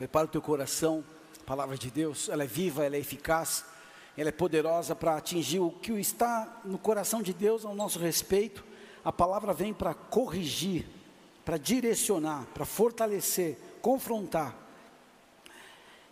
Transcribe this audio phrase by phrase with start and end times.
[0.00, 1.04] Prepara o teu coração,
[1.42, 3.66] a palavra de Deus, ela é viva, ela é eficaz,
[4.16, 8.64] ela é poderosa para atingir o que está no coração de Deus ao nosso respeito.
[9.04, 10.86] A palavra vem para corrigir,
[11.44, 14.56] para direcionar, para fortalecer, confrontar.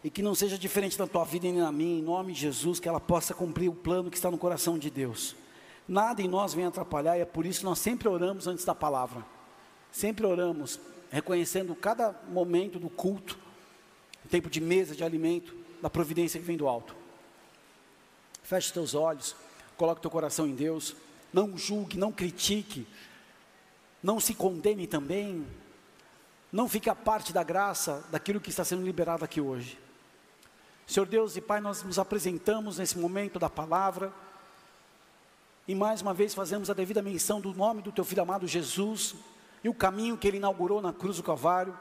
[0.04, 2.78] E que não seja diferente na tua vida e na minha, em nome de Jesus,
[2.78, 5.34] que ela possa cumprir o plano que está no coração de Deus.
[5.88, 8.74] Nada em nós vem atrapalhar, e é por isso que nós sempre oramos antes da
[8.74, 9.24] palavra.
[9.90, 10.78] Sempre oramos,
[11.10, 13.47] reconhecendo cada momento do culto,
[14.30, 16.94] tempo de mesa, de alimento, da providência que vem do alto.
[18.42, 19.36] Feche teus olhos,
[19.76, 20.96] coloque teu coração em Deus,
[21.32, 22.86] não julgue, não critique,
[24.02, 25.46] não se condene também,
[26.50, 29.78] não fique a parte da graça daquilo que está sendo liberado aqui hoje.
[30.86, 34.12] Senhor Deus e Pai, nós nos apresentamos nesse momento da palavra,
[35.66, 39.14] e mais uma vez fazemos a devida menção do nome do teu filho amado Jesus
[39.62, 41.78] e o caminho que ele inaugurou na cruz do Calvário.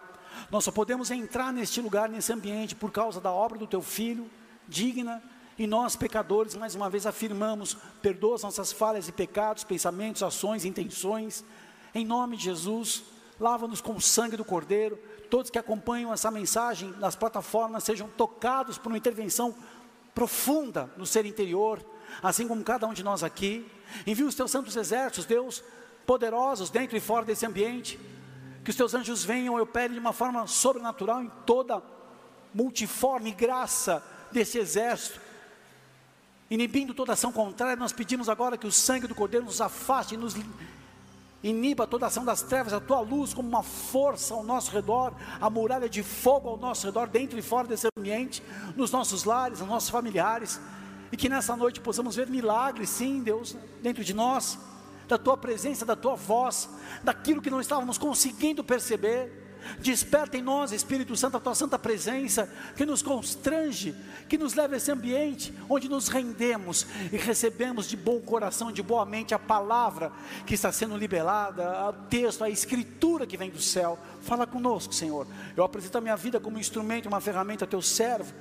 [0.52, 4.30] Nós só podemos entrar neste lugar, nesse ambiente, por causa da obra do teu filho,
[4.68, 5.22] digna,
[5.58, 10.66] e nós, pecadores, mais uma vez afirmamos: perdoa as nossas falhas e pecados, pensamentos, ações,
[10.66, 11.44] intenções,
[11.96, 13.04] em nome de Jesus,
[13.40, 15.00] lava-nos com o sangue do Cordeiro.
[15.30, 19.56] Todos que acompanham essa mensagem nas plataformas sejam tocados por uma intervenção
[20.14, 21.84] profunda no ser interior,
[22.22, 23.70] assim como cada um de nós aqui.
[24.06, 25.64] Envia os teus santos exércitos, Deus,
[26.06, 28.00] poderosos dentro e fora desse ambiente.
[28.68, 31.82] Que os teus anjos venham e operem de uma forma sobrenatural em toda
[32.54, 35.22] multiforme graça desse exército.
[36.52, 40.18] Inibindo toda ação contrária, nós pedimos agora que o sangue do Cordeiro nos afaste e
[40.18, 40.36] nos
[41.42, 45.50] iniba toda ação das trevas, a tua luz como uma força ao nosso redor, a
[45.50, 48.44] muralha de fogo ao nosso redor, dentro e fora desse ambiente,
[48.76, 50.60] nos nossos lares, nos nossos familiares
[51.10, 54.60] e que nessa noite possamos ver milagres, sim, Deus, dentro de nós,
[55.08, 56.70] da tua presença, da tua voz,
[57.04, 59.46] daquilo que não estávamos conseguindo perceber.
[59.80, 63.94] Desperta em nós, Espírito Santo, a tua santa presença, que nos constrange,
[64.30, 68.82] que nos leva a esse ambiente onde nos rendemos e recebemos de bom coração, de
[68.82, 70.12] boa mente a palavra
[70.46, 74.00] que está sendo liberada, o texto, a escritura que vem do céu.
[74.22, 75.28] Fala conosco, Senhor.
[75.56, 78.34] Eu apresento a minha vida como instrumento, uma ferramenta, teu servo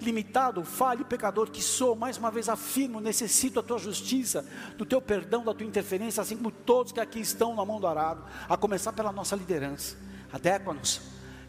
[0.00, 4.44] limitado, falho, pecador que sou, mais uma vez afirmo, necessito a tua justiça,
[4.76, 7.86] do teu perdão, da tua interferência, assim como todos que aqui estão na mão do
[7.86, 9.96] arado, a começar pela nossa liderança.
[10.32, 11.00] Adequa-nos,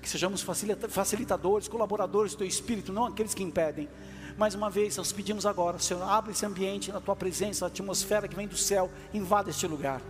[0.02, 0.46] que sejamos
[0.90, 3.90] facilitadores, colaboradores do teu espírito, não aqueles que impedem.
[4.38, 8.28] Mais uma vez, nós pedimos agora, Senhor, abre esse ambiente na tua presença, a atmosfera
[8.28, 10.02] que vem do céu, invada este lugar.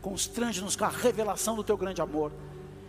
[0.00, 2.32] Constrange-nos com a revelação do teu grande amor.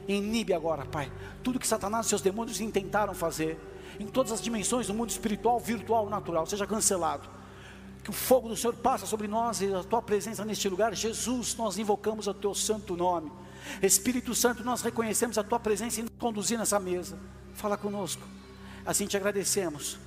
[0.07, 1.11] Inibe agora, Pai,
[1.43, 3.59] tudo que Satanás e seus demônios intentaram fazer
[3.99, 7.29] em todas as dimensões do mundo espiritual, virtual, natural, seja cancelado.
[8.03, 10.93] Que o fogo do Senhor passa sobre nós e a tua presença neste lugar.
[10.93, 13.31] Jesus, nós invocamos o teu santo nome.
[13.81, 17.17] Espírito Santo, nós reconhecemos a tua presença e nos conduzir nessa mesa.
[17.53, 18.21] Fala conosco.
[18.85, 19.97] Assim te agradecemos.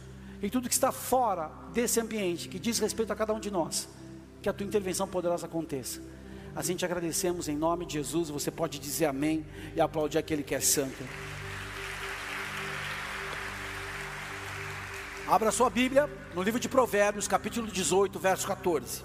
[0.41, 3.88] E tudo que está fora desse ambiente, que diz respeito a cada um de nós,
[4.41, 6.00] que a tua intervenção poderosa aconteça.
[6.55, 8.31] Assim te agradecemos em nome de Jesus.
[8.31, 9.44] Você pode dizer amém
[9.75, 11.03] e aplaudir aquele que é santo.
[15.28, 19.05] Abra sua Bíblia no livro de Provérbios, capítulo 18, verso 14.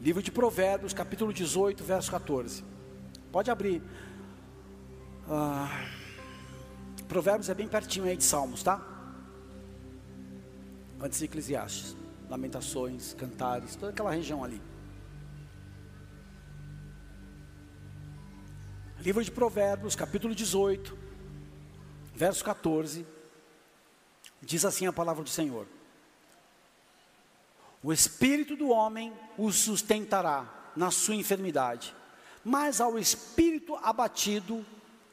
[0.00, 2.64] Livro de Provérbios, capítulo 18, verso 14.
[3.30, 3.80] Pode abrir.
[5.28, 5.86] Ah,
[7.06, 8.84] Provérbios é bem pertinho aí de Salmos, tá?
[11.00, 11.96] Antes de Eclesiastes,
[12.28, 14.60] Lamentações, Cantares, toda aquela região ali.
[18.98, 20.98] Livro de Provérbios, capítulo 18,
[22.16, 23.19] verso 14
[24.42, 25.66] Diz assim a palavra do Senhor:
[27.82, 31.94] O espírito do homem o sustentará na sua enfermidade,
[32.44, 34.64] mas ao espírito abatido,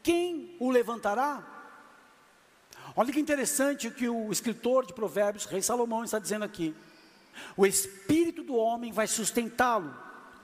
[0.01, 1.55] quem o levantará?
[2.95, 6.73] Olha que interessante o que o escritor de Provérbios, Rei Salomão, está dizendo aqui.
[7.55, 9.93] O espírito do homem vai sustentá-lo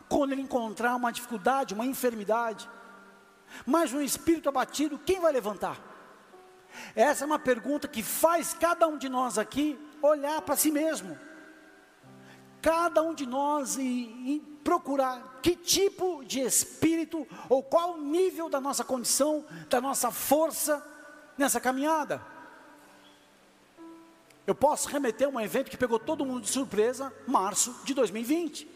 [0.08, 2.70] quando ele encontrar uma dificuldade, uma enfermidade.
[3.66, 5.93] Mas um espírito abatido, quem vai levantar?
[6.96, 11.18] Essa é uma pergunta que faz cada um de nós aqui olhar para si mesmo.
[12.62, 18.50] Cada um de nós e, e procurar que tipo de espírito ou qual o nível
[18.50, 20.86] da nossa condição, da nossa força
[21.38, 22.22] nessa caminhada.
[24.46, 28.68] Eu posso remeter a um evento que pegou todo mundo de surpresa, março de 2020,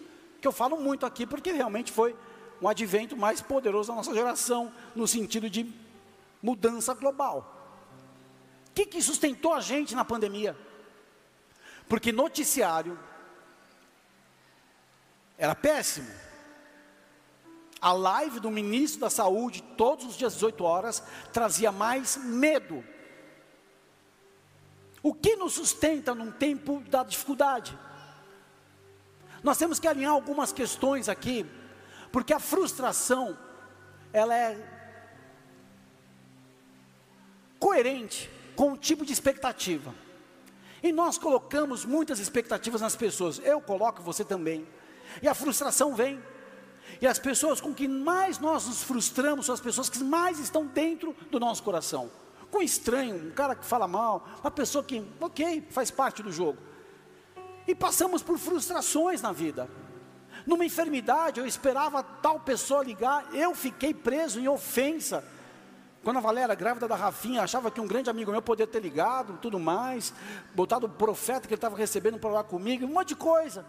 [0.42, 2.16] que eu falo muito aqui porque realmente foi
[2.62, 5.72] um advento mais poderoso da nossa geração, no sentido de
[6.42, 7.57] mudança global
[8.78, 10.56] que, que sustentou a gente na pandemia?
[11.90, 13.00] Porque noticiário
[15.36, 16.08] era péssimo.
[17.82, 21.04] A live do ministro da Saúde, todos os dias 18 horas,
[21.34, 22.84] trazia mais medo
[25.02, 27.78] O que nos sustenta num tempo da dificuldade?
[29.42, 31.46] Nós temos que alinhar algumas questões aqui,
[32.12, 33.38] porque a frustração,
[34.12, 34.58] ela é
[37.60, 39.94] coerente com o tipo de expectativa.
[40.84, 43.40] E nós colocamos muitas expectativas nas pessoas.
[43.44, 44.68] Eu coloco você também.
[45.22, 46.22] E a frustração vem.
[47.00, 50.66] E as pessoas com que mais nós nos frustramos são as pessoas que mais estão
[50.66, 52.10] dentro do nosso coração.
[52.50, 56.32] Com um estranho, um cara que fala mal, uma pessoa que, ok, faz parte do
[56.32, 56.58] jogo.
[57.68, 59.70] E passamos por frustrações na vida.
[60.48, 65.24] Numa enfermidade, eu esperava tal pessoa ligar, eu fiquei preso em ofensa.
[66.08, 69.38] Quando a Valéria, grávida da Rafinha, achava que um grande amigo meu poderia ter ligado,
[69.42, 70.14] tudo mais,
[70.56, 73.66] botado o profeta que ele estava recebendo para falar comigo, um monte de coisa.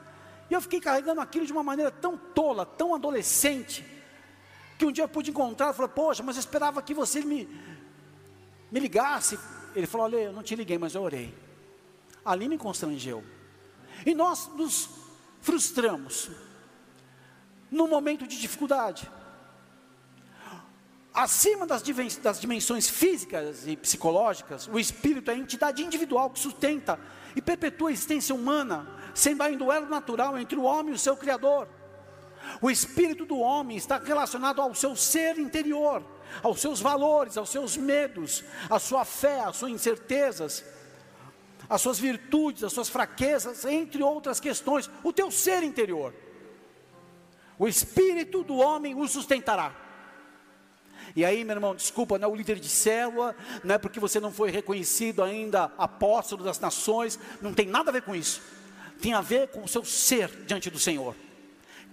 [0.49, 3.85] E eu fiquei carregando aquilo de uma maneira tão tola, tão adolescente,
[4.79, 7.49] que um dia eu pude encontrar e falei, poxa, mas eu esperava que você me,
[8.71, 9.37] me ligasse.
[9.75, 11.37] Ele falou, olha, eu não te liguei, mas eu orei.
[12.25, 13.25] Ali me constrangeu.
[14.07, 14.91] E nós nos
[15.41, 16.31] frustramos
[17.69, 19.11] no momento de dificuldade
[21.19, 21.83] acima das,
[22.23, 26.99] das dimensões físicas e psicológicas, o espírito é a entidade individual que sustenta
[27.35, 30.99] e perpetua a existência humana, sendo ainda o elo natural entre o homem e o
[30.99, 31.69] seu Criador.
[32.63, 36.05] O espírito do homem está relacionado ao seu ser interior,
[36.41, 40.65] aos seus valores, aos seus medos, à sua fé, às suas incertezas,
[41.69, 46.15] às suas virtudes, às suas fraquezas, entre outras questões, o teu ser interior.
[47.59, 49.88] O espírito do homem o sustentará.
[51.17, 53.35] E aí, meu irmão, desculpa, não é o líder de célula,
[53.65, 57.93] não é porque você não foi reconhecido ainda apóstolo das nações, não tem nada a
[57.93, 58.43] ver com isso.
[59.01, 61.15] Tem a ver com o seu ser diante do Senhor.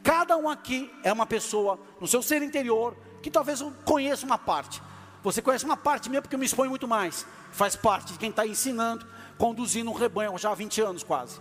[0.04, 4.38] Cada um aqui é uma pessoa no seu ser interior que talvez eu conheça uma
[4.38, 4.82] parte.
[5.24, 7.26] Você conhece uma parte minha porque eu me exponho muito mais.
[7.52, 9.08] Faz parte de quem está ensinando,
[9.38, 11.40] conduzindo um rebanho já há 20 anos quase.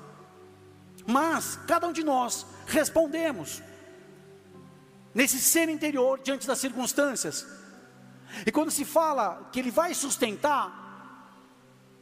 [1.06, 3.62] Mas cada um de nós respondemos
[5.14, 7.46] nesse ser interior diante das circunstâncias.
[8.46, 10.84] E quando se fala que ele vai sustentar,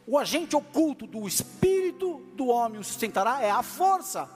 [0.05, 4.29] o agente oculto do espírito do homem o sustentará é a força.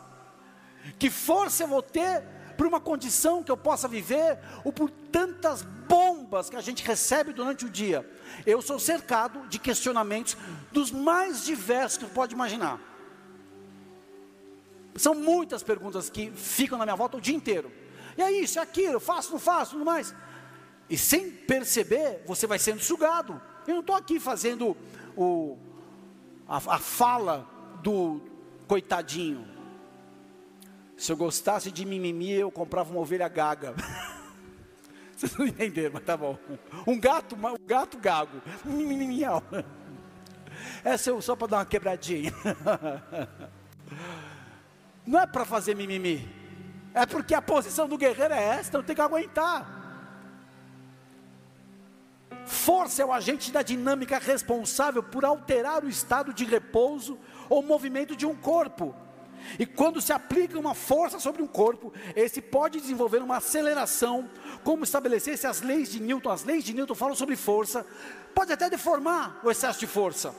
[0.98, 2.24] Que força eu vou ter
[2.56, 7.32] para uma condição que eu possa viver, ou por tantas bombas que a gente recebe
[7.32, 8.10] durante o dia?
[8.46, 10.36] Eu sou cercado de questionamentos
[10.72, 12.82] dos mais diversos que você pode imaginar.
[14.96, 17.72] São muitas perguntas que ficam na minha volta o dia inteiro.
[18.18, 20.16] E é isso, é aquilo, faço, não faço, tudo mais.
[20.90, 23.42] E sem perceber, você vai sendo sugado.
[23.68, 24.76] Eu não estou aqui fazendo
[25.16, 25.58] o,
[26.48, 27.48] a, a fala
[27.84, 28.22] do
[28.68, 29.46] coitadinho.
[30.96, 33.76] Se eu gostasse de mimimi, eu comprava uma ovelha gaga.
[35.16, 36.38] Vocês não entenderam, mas tá bom.
[36.86, 38.40] Um gato, um gato gago.
[38.64, 39.44] Mimimiau.
[40.84, 42.32] Essa é só para dar uma quebradinha.
[45.06, 46.28] Não é para fazer mimimi.
[46.94, 49.77] É porque a posição do guerreiro é esta, eu tenho que aguentar.
[52.48, 58.16] Força é o agente da dinâmica responsável por alterar o estado de repouso ou movimento
[58.16, 58.96] de um corpo.
[59.60, 64.30] E quando se aplica uma força sobre um corpo, esse pode desenvolver uma aceleração,
[64.64, 66.30] como estabelecesse as leis de Newton.
[66.30, 67.86] As leis de Newton falam sobre força,
[68.34, 70.34] pode até deformar o excesso de força.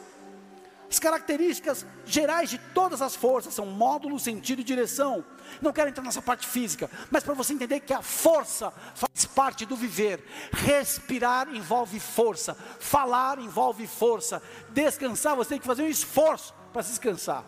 [0.90, 5.23] As características gerais de todas as forças são módulo, sentido e direção.
[5.61, 9.66] Não quero entrar nessa parte física, mas para você entender que a força faz parte
[9.66, 10.25] do viver.
[10.50, 16.90] Respirar envolve força, falar envolve força, descansar você tem que fazer um esforço para se
[16.90, 17.45] descansar.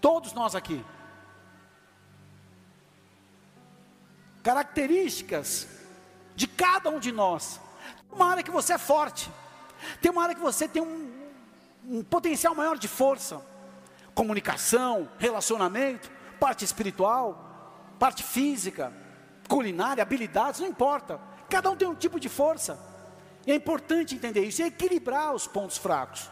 [0.00, 0.84] Todos nós aqui.
[4.42, 5.68] Características
[6.34, 7.60] de cada um de nós.
[8.10, 9.30] Uma área que você é forte,
[10.00, 11.13] tem uma área que você tem um
[11.86, 13.40] um potencial maior de força,
[14.14, 16.10] comunicação, relacionamento,
[16.40, 18.92] parte espiritual, parte física,
[19.48, 21.20] culinária, habilidades, não importa.
[21.48, 22.78] Cada um tem um tipo de força.
[23.46, 26.30] E é importante entender isso e equilibrar os pontos fracos.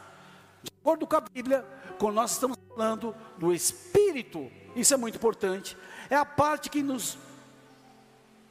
[0.62, 1.66] De acordo com a Bíblia,
[1.98, 5.76] quando nós estamos falando do espírito, isso é muito importante,
[6.08, 7.18] é a parte que nos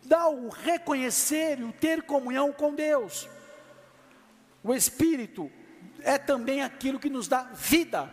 [0.04, 3.28] dá o reconhecer e o ter comunhão com Deus.
[4.64, 5.52] O espírito
[6.04, 8.12] é também aquilo que nos dá vida.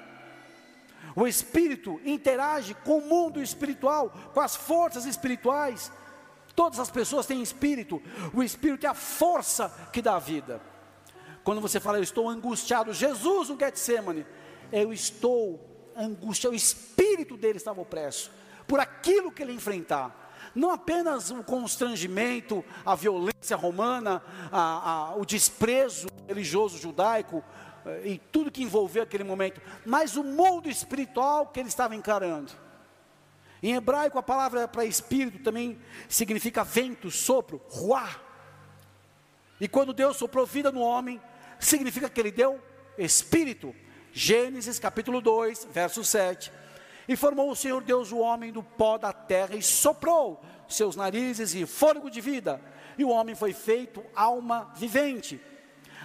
[1.14, 5.90] O espírito interage com o mundo espiritual, com as forças espirituais.
[6.54, 8.02] Todas as pessoas têm espírito.
[8.32, 10.60] O espírito é a força que dá vida.
[11.42, 14.26] Quando você fala, eu estou angustiado, Jesus no Getsemane,
[14.70, 18.30] eu estou angustiado, o espírito dele estava opresso,
[18.66, 25.24] por aquilo que ele enfrentar não apenas o constrangimento, a violência romana, a, a, o
[25.24, 27.42] desprezo religioso judaico,
[28.04, 32.52] e tudo que envolveu aquele momento, mas o mundo espiritual que ele estava encarando.
[33.62, 38.08] Em hebraico, a palavra para espírito também significa vento, sopro, ruá.
[39.60, 41.20] E quando Deus soprou vida no homem,
[41.58, 42.60] significa que ele deu
[42.96, 43.74] espírito.
[44.12, 46.52] Gênesis capítulo 2, verso 7.
[47.08, 51.54] E formou o Senhor Deus o homem do pó da terra e soprou seus narizes
[51.54, 52.60] e fôlego de vida.
[52.96, 55.40] E o homem foi feito alma vivente.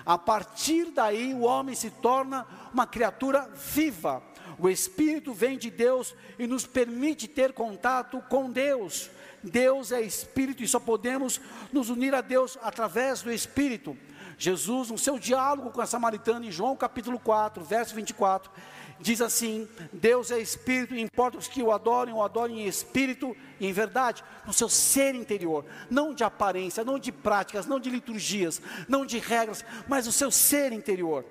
[0.05, 4.22] A partir daí, o homem se torna uma criatura viva.
[4.60, 9.10] O Espírito vem de Deus e nos permite ter contato com Deus.
[9.43, 11.41] Deus é Espírito e só podemos
[11.72, 13.98] nos unir a Deus através do Espírito.
[14.38, 18.51] Jesus, no seu diálogo com a samaritana, em João capítulo 4, verso 24,
[19.00, 23.68] diz assim: Deus é Espírito, importa os que o adorem, o adorem em Espírito e
[23.68, 28.62] em verdade, no seu ser interior, não de aparência, não de práticas, não de liturgias,
[28.88, 31.26] não de regras, mas o seu ser interior.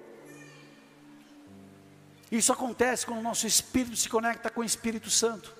[2.30, 5.54] Isso acontece quando o nosso espírito se conecta com o Espírito Santo.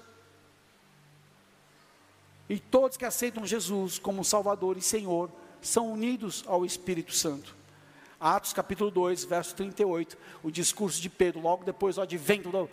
[2.48, 5.30] E todos que aceitam Jesus como Salvador e Senhor
[5.60, 7.54] são unidos ao Espírito Santo.
[8.22, 12.70] Atos capítulo 2, verso 38, o discurso de Pedro, logo depois do advento do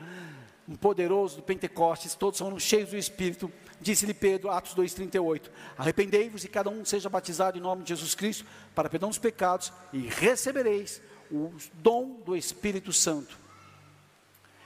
[0.68, 3.52] um poderoso do Pentecostes, todos são cheios do Espírito,
[3.82, 8.46] disse-lhe Pedro, Atos 2,38, arrependei-vos e cada um seja batizado em nome de Jesus Cristo,
[8.76, 11.02] para perdão dos pecados, e recebereis
[11.32, 13.36] o dom do Espírito Santo.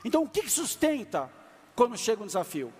[0.03, 1.31] Então o que sustenta
[1.73, 2.73] quando chega um desafio?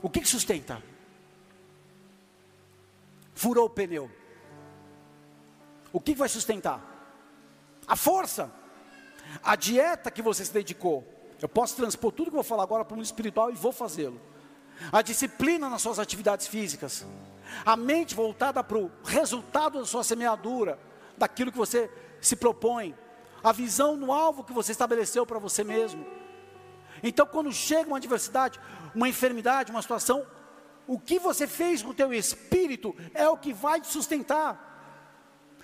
[0.00, 0.80] O que sustenta?
[3.34, 4.08] Furou o pneu.
[5.92, 6.80] O que vai sustentar?
[7.86, 8.50] A força,
[9.42, 11.06] a dieta que você se dedicou.
[11.40, 13.72] Eu posso transpor tudo que eu vou falar agora para o mundo espiritual e vou
[13.72, 14.20] fazê-lo.
[14.90, 17.04] A disciplina nas suas atividades físicas.
[17.64, 20.78] A mente voltada para o resultado da sua semeadura,
[21.18, 22.94] daquilo que você se propõe.
[23.42, 26.06] A visão no alvo que você estabeleceu para você mesmo.
[27.02, 28.60] Então, quando chega uma adversidade,
[28.94, 30.24] uma enfermidade, uma situação,
[30.86, 34.71] o que você fez com o teu espírito é o que vai te sustentar.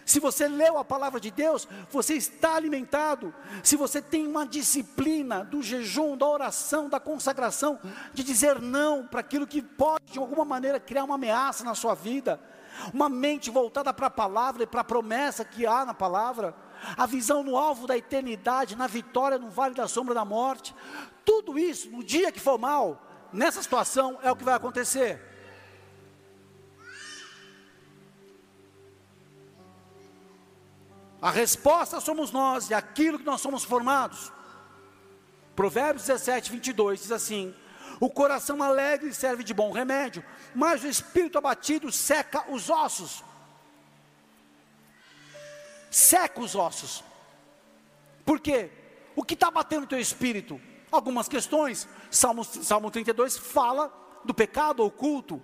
[0.09, 3.35] Se você leu a palavra de Deus, você está alimentado.
[3.63, 7.79] Se você tem uma disciplina do jejum, da oração, da consagração,
[8.15, 11.95] de dizer não para aquilo que pode de alguma maneira criar uma ameaça na sua
[11.95, 12.41] vida,
[12.91, 16.55] uma mente voltada para a palavra e para a promessa que há na palavra,
[16.97, 20.75] a visão no alvo da eternidade, na vitória no vale da sombra da morte,
[21.23, 22.99] tudo isso, no dia que for mal,
[23.31, 25.38] nessa situação, é o que vai acontecer.
[31.21, 34.33] A resposta somos nós e aquilo que nós somos formados.
[35.57, 37.55] Provérbios 17, 22 diz assim:
[37.99, 43.25] O coração alegre serve de bom remédio, mas o espírito abatido seca os ossos.
[45.91, 47.03] Seca os ossos.
[48.25, 48.71] Por quê?
[49.17, 50.61] O que está batendo no teu espírito?
[50.93, 51.89] Algumas questões.
[52.11, 53.93] Salmo, Salmo 32 fala
[54.25, 55.43] do pecado oculto,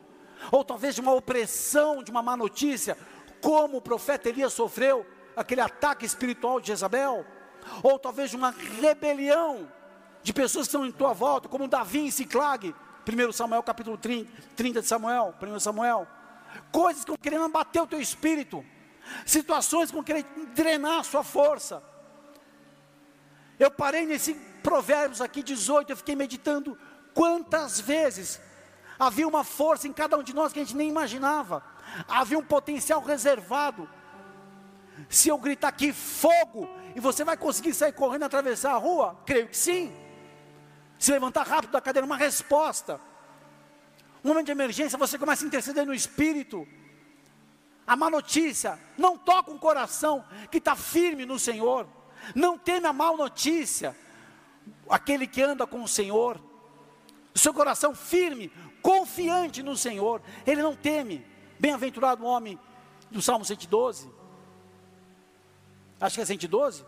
[0.52, 2.96] ou talvez de uma opressão, de uma má notícia,
[3.40, 5.04] como o profeta Elias sofreu
[5.36, 7.26] aquele ataque espiritual de Jezabel,
[7.82, 9.68] ou talvez uma rebelião
[10.22, 12.74] de pessoas que estão em tua volta, como Davi em Ciclag,
[13.06, 16.06] 1 Samuel capítulo 30, 30 de Samuel, 1 Samuel,
[16.72, 18.64] coisas que vão querendo abater o teu espírito,
[19.26, 20.24] situações que vão querer
[20.54, 21.82] drenar a sua força.
[23.58, 26.78] Eu parei nesse Provérbios aqui 18, eu fiquei meditando
[27.12, 28.40] quantas vezes
[28.98, 31.62] havia uma força em cada um de nós que a gente nem imaginava,
[32.08, 33.88] havia um potencial reservado
[35.08, 39.20] se eu gritar aqui fogo, e você vai conseguir sair correndo e atravessar a rua?
[39.26, 39.92] Creio que sim.
[40.98, 43.00] Se levantar rápido da cadeira, uma resposta.
[44.22, 46.66] Um momento de emergência, você começa a interceder no espírito.
[47.86, 51.86] A má notícia, não toca um coração que está firme no Senhor.
[52.34, 53.96] Não teme a mal notícia.
[54.88, 56.40] Aquele que anda com o Senhor,
[57.34, 61.26] o seu coração firme, confiante no Senhor, ele não teme.
[61.58, 62.58] Bem-aventurado o homem
[63.10, 64.23] do Salmo 112
[66.00, 66.84] Acho que é 112?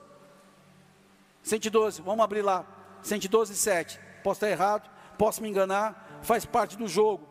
[1.42, 2.66] 112, vamos abrir lá.
[3.02, 4.00] 112, 7.
[4.22, 7.26] Posso estar errado, posso me enganar, faz parte do jogo.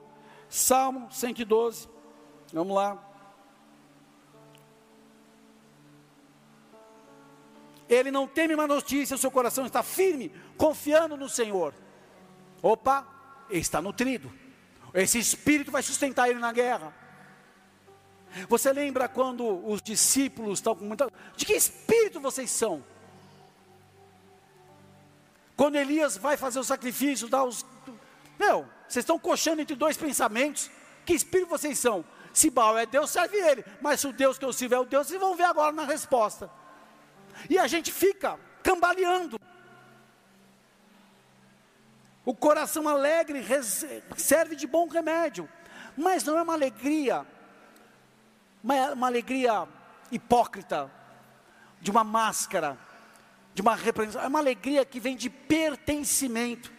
[0.48, 1.89] Salmo 112,
[2.53, 3.01] vamos lá.
[7.88, 11.74] Ele não teme uma notícia, seu coração está firme, confiando no Senhor.
[12.62, 13.08] Opa,
[13.50, 14.32] ele está nutrido.
[14.94, 16.94] Esse espírito vai sustentar ele na guerra.
[18.50, 21.10] Você lembra quando os discípulos estão com muita.
[21.36, 22.84] De que espírito vocês são?
[25.56, 27.65] Quando Elias vai fazer o sacrifício, dá os.
[28.38, 30.70] Meu, vocês estão coxando entre dois pensamentos.
[31.06, 32.04] Que espírito vocês são?
[32.34, 33.63] Se Baal é Deus, serve ele.
[33.80, 35.86] Mas se o Deus que eu sirvo é o Deus, vocês vão ver agora na
[35.86, 36.50] resposta.
[37.50, 39.39] e a gente fica cambaleando.
[42.25, 43.46] O coração alegre
[44.18, 45.48] serve de bom remédio,
[45.96, 47.25] mas não é uma alegria,
[48.65, 49.67] uma, uma alegria
[50.12, 50.91] hipócrita,
[51.79, 52.75] de uma máscara,
[53.53, 56.74] de uma representação, é uma alegria que vem de pertencimento.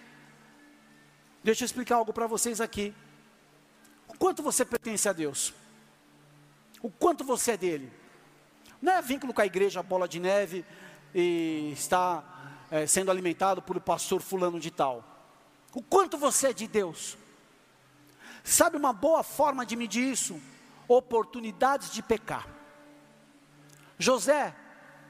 [1.44, 2.92] Deixa eu explicar algo para vocês aqui.
[4.08, 5.54] O quanto você pertence a Deus?
[6.82, 7.92] O quanto você é dele?
[8.82, 10.64] Não é vínculo com a igreja, bola de neve,
[11.14, 12.24] e está
[12.68, 15.04] é, sendo alimentado por pastor fulano de tal.
[15.72, 17.16] O quanto você é de Deus?
[18.42, 20.40] Sabe uma boa forma de medir isso?
[20.88, 22.46] Oportunidades de pecar.
[23.98, 24.54] José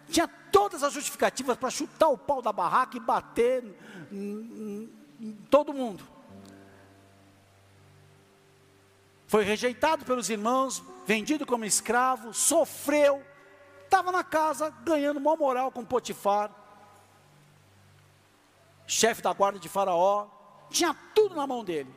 [0.08, 3.64] tinha todas as justificativas para chutar o pau da barraca e bater
[4.12, 4.90] em,
[5.20, 6.04] em todo mundo.
[9.26, 13.22] Foi rejeitado pelos irmãos, vendido como escravo, sofreu,
[13.84, 16.50] estava na casa ganhando maior moral com Potifar,
[18.86, 20.28] chefe da guarda de Faraó,
[20.70, 21.92] tinha tudo na mão dele.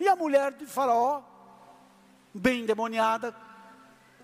[0.00, 1.22] E a mulher de Faraó,
[2.34, 3.34] bem endemoniada,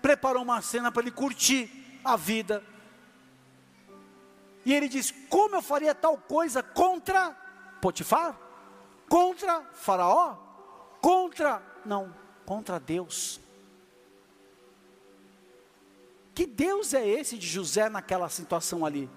[0.01, 2.63] preparou uma cena para ele curtir a vida.
[4.65, 7.31] E ele diz: Como eu faria tal coisa contra
[7.81, 8.37] Potifar?
[9.07, 10.35] Contra Faraó?
[11.01, 11.61] Contra.
[11.85, 12.13] Não,
[12.45, 13.39] contra Deus.
[16.35, 19.09] Que Deus é esse de José naquela situação ali?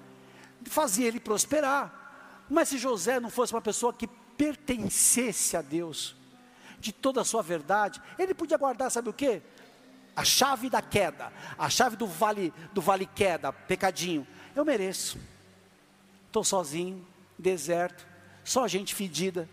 [0.65, 2.45] Fazia ele prosperar.
[2.49, 6.17] Mas se José não fosse uma pessoa que pertencesse a Deus,
[6.83, 9.41] de toda a sua verdade, ele podia guardar, sabe o que?
[10.15, 14.27] a chave da queda, a chave do vale, do vale queda, pecadinho.
[14.55, 15.19] Eu mereço.
[16.27, 17.07] Estou sozinho,
[17.39, 18.07] deserto,
[18.45, 19.49] só gente fedida.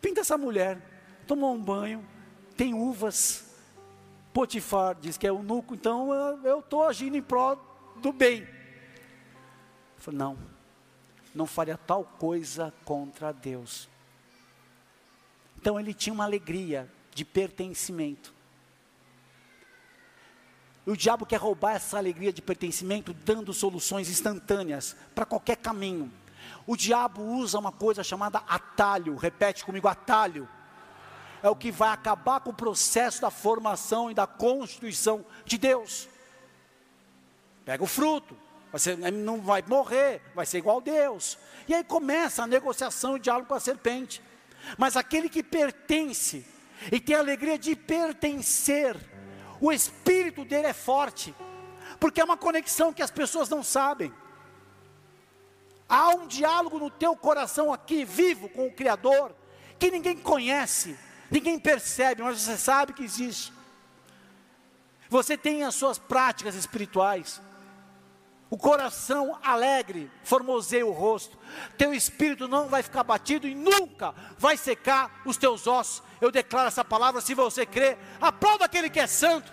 [0.00, 0.80] Pinta essa mulher,
[1.26, 2.06] tomou um banho,
[2.56, 3.46] tem uvas.
[4.32, 6.12] Potifar diz que é eunuco, então
[6.44, 7.58] eu estou agindo em prol
[7.96, 8.46] do bem.
[9.96, 10.38] Falei, não,
[11.34, 13.89] não faria tal coisa contra Deus.
[15.60, 18.32] Então ele tinha uma alegria de pertencimento.
[20.86, 26.10] O diabo quer roubar essa alegria de pertencimento, dando soluções instantâneas para qualquer caminho.
[26.66, 30.48] O diabo usa uma coisa chamada atalho, repete comigo: atalho.
[31.42, 36.08] É o que vai acabar com o processo da formação e da constituição de Deus.
[37.64, 38.36] Pega o fruto,
[38.72, 41.38] você não vai morrer, vai ser igual a Deus.
[41.68, 44.22] E aí começa a negociação e o diálogo com a serpente.
[44.76, 46.44] Mas aquele que pertence
[46.90, 48.96] e tem a alegria de pertencer,
[49.60, 51.34] o espírito dele é forte,
[51.98, 54.12] porque é uma conexão que as pessoas não sabem.
[55.88, 59.34] Há um diálogo no teu coração aqui, vivo com o Criador,
[59.78, 60.96] que ninguém conhece,
[61.30, 63.52] ninguém percebe, mas você sabe que existe.
[65.08, 67.42] Você tem as suas práticas espirituais,
[68.50, 71.38] o coração alegre formoseia o rosto,
[71.78, 76.02] teu espírito não vai ficar batido e nunca vai secar os teus ossos.
[76.20, 79.52] Eu declaro essa palavra, se você crê, aplauda aquele que é santo.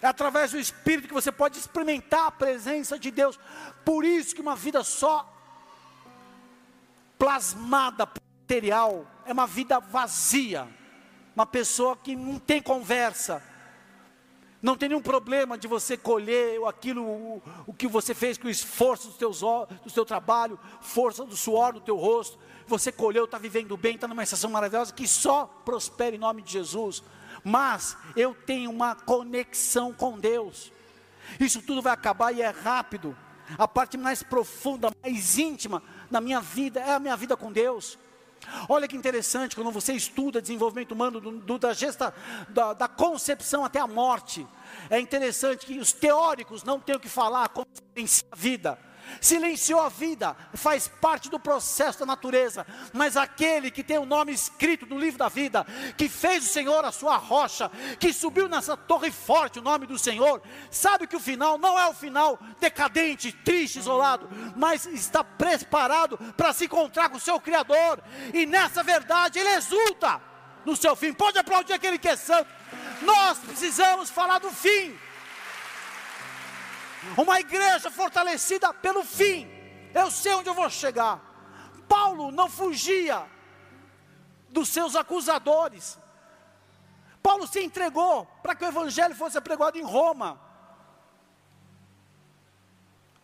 [0.00, 3.36] É através do Espírito que você pode experimentar a presença de Deus.
[3.84, 5.28] Por isso que uma vida só
[7.18, 8.08] plasmada
[8.42, 10.68] material é uma vida vazia
[11.36, 13.42] uma pessoa que não tem conversa,
[14.62, 18.50] não tem nenhum problema de você colher aquilo, o, o que você fez com o
[18.50, 19.40] esforço do, teus,
[19.84, 24.08] do seu trabalho, força do suor do teu rosto, você colheu, está vivendo bem, está
[24.08, 27.02] numa estação maravilhosa, que só prospere em nome de Jesus,
[27.44, 30.72] mas eu tenho uma conexão com Deus,
[31.38, 33.14] isso tudo vai acabar e é rápido,
[33.58, 37.98] a parte mais profunda, mais íntima na minha vida, é a minha vida com Deus,
[38.68, 42.14] Olha que interessante, quando você estuda desenvolvimento humano, do, do, da, gesta,
[42.48, 44.46] da, da, concepção até a morte,
[44.90, 47.66] é interessante que os teóricos não têm o que falar como
[48.30, 48.78] a vida,
[49.20, 54.32] silenciou a vida, faz parte do processo da natureza, mas aquele que tem o nome
[54.32, 55.66] escrito no livro da vida,
[55.96, 59.98] que fez o Senhor a sua rocha, que subiu nessa torre forte, o nome do
[59.98, 66.18] Senhor, sabe que o final não é o final decadente, triste, isolado, mas está preparado
[66.36, 70.20] para se encontrar com o seu Criador, e nessa verdade ele exulta
[70.64, 71.12] no seu fim.
[71.12, 72.50] Pode aplaudir aquele que é santo.
[73.02, 74.98] Nós precisamos falar do fim
[77.16, 79.48] uma igreja fortalecida pelo fim.
[79.94, 81.20] Eu sei onde eu vou chegar.
[81.88, 83.24] Paulo não fugia
[84.48, 85.98] dos seus acusadores.
[87.22, 90.40] Paulo se entregou para que o evangelho fosse pregado em Roma.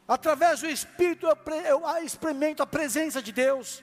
[0.07, 3.83] Através do Espírito eu, eu experimento a presença de Deus.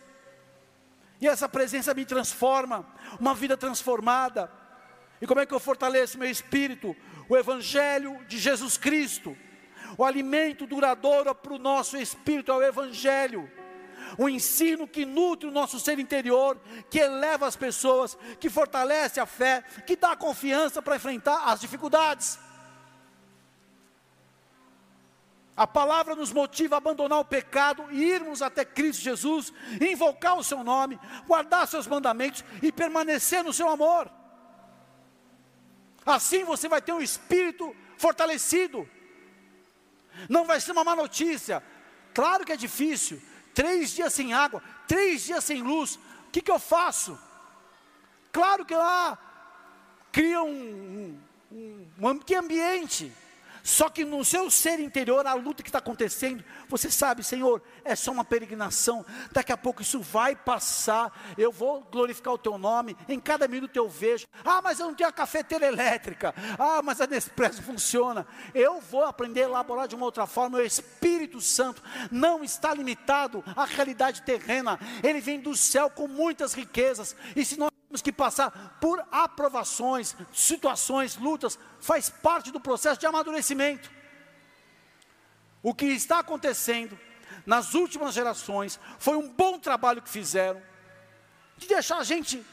[1.22, 2.86] E essa presença me transforma,
[3.20, 4.52] uma vida transformada.
[5.22, 6.96] E como é que eu fortaleço meu espírito?
[7.28, 9.38] O Evangelho de Jesus Cristo.
[9.98, 13.52] O alimento duradouro para o nosso espírito é o Evangelho.
[14.18, 19.26] O ensino que nutre o nosso ser interior, que eleva as pessoas, que fortalece a
[19.26, 22.40] fé, que dá confiança para enfrentar as dificuldades.
[25.56, 30.44] A palavra nos motiva a abandonar o pecado e irmos até Cristo Jesus, invocar o
[30.44, 30.98] seu nome,
[31.28, 34.10] guardar seus mandamentos e permanecer no seu amor.
[36.06, 38.90] Assim você vai ter um espírito fortalecido.
[40.28, 41.64] Não vai ser uma má notícia.
[42.14, 43.22] Claro que é difícil.
[43.54, 45.96] Três dias sem água, três dias sem luz.
[46.28, 47.18] O que, que eu faço?
[48.32, 49.18] Claro que lá
[50.12, 51.20] cria um,
[51.52, 53.12] um, um que ambiente.
[53.64, 57.96] Só que no seu ser interior, a luta que está acontecendo, você sabe, Senhor, é
[57.96, 62.96] só uma peregrinação, daqui a pouco isso vai passar, eu vou glorificar o teu nome,
[63.08, 67.02] em cada minuto eu vejo, ah, mas eu não tenho a cafeteira elétrica, ah, mas
[67.02, 71.82] a Nespresso funciona, eu vou aprender a elaborar de uma outra forma, o Espírito Santo
[72.12, 77.58] não está limitado à realidade terrena, ele vem do céu com muitas riquezas, e se
[77.58, 83.90] nós temos que passar por aprovações, situações, lutas, faz parte do processo de amadurecimento.
[85.64, 86.98] O que está acontecendo
[87.48, 90.62] nas últimas gerações foi um bom trabalho que fizeram,
[91.58, 92.46] de deixar a gente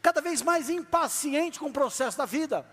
[0.00, 2.64] cada vez mais impaciente com o processo da vida.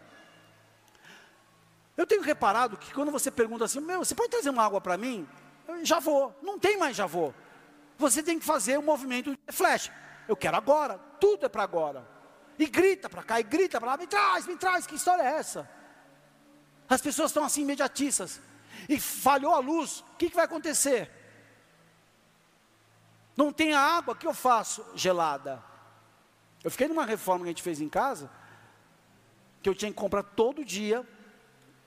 [1.98, 4.96] Eu tenho reparado que quando você pergunta assim, meu, você pode trazer uma água para
[4.96, 5.28] mim?
[5.68, 7.34] Eu, já vou, não tem mais já vou.
[7.98, 9.92] Você tem que fazer o um movimento de flash.
[10.28, 12.11] Eu quero agora, tudo é para agora.
[12.62, 15.40] E grita para cá, e grita para lá, me traz, me traz, que história é
[15.40, 15.68] essa?
[16.88, 18.40] As pessoas estão assim imediatistas.
[18.88, 21.10] E falhou a luz, o que, que vai acontecer?
[23.36, 24.86] Não tem água, o que eu faço?
[24.94, 25.64] Gelada.
[26.64, 28.30] Eu fiquei numa reforma que a gente fez em casa,
[29.64, 31.04] que eu tinha que comprar todo dia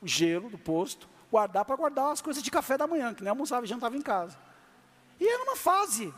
[0.03, 3.31] o gelo do posto, guardar para guardar as coisas de café da manhã, que nem
[3.31, 4.37] almoçava e jantava em casa.
[5.21, 6.13] E era uma fase,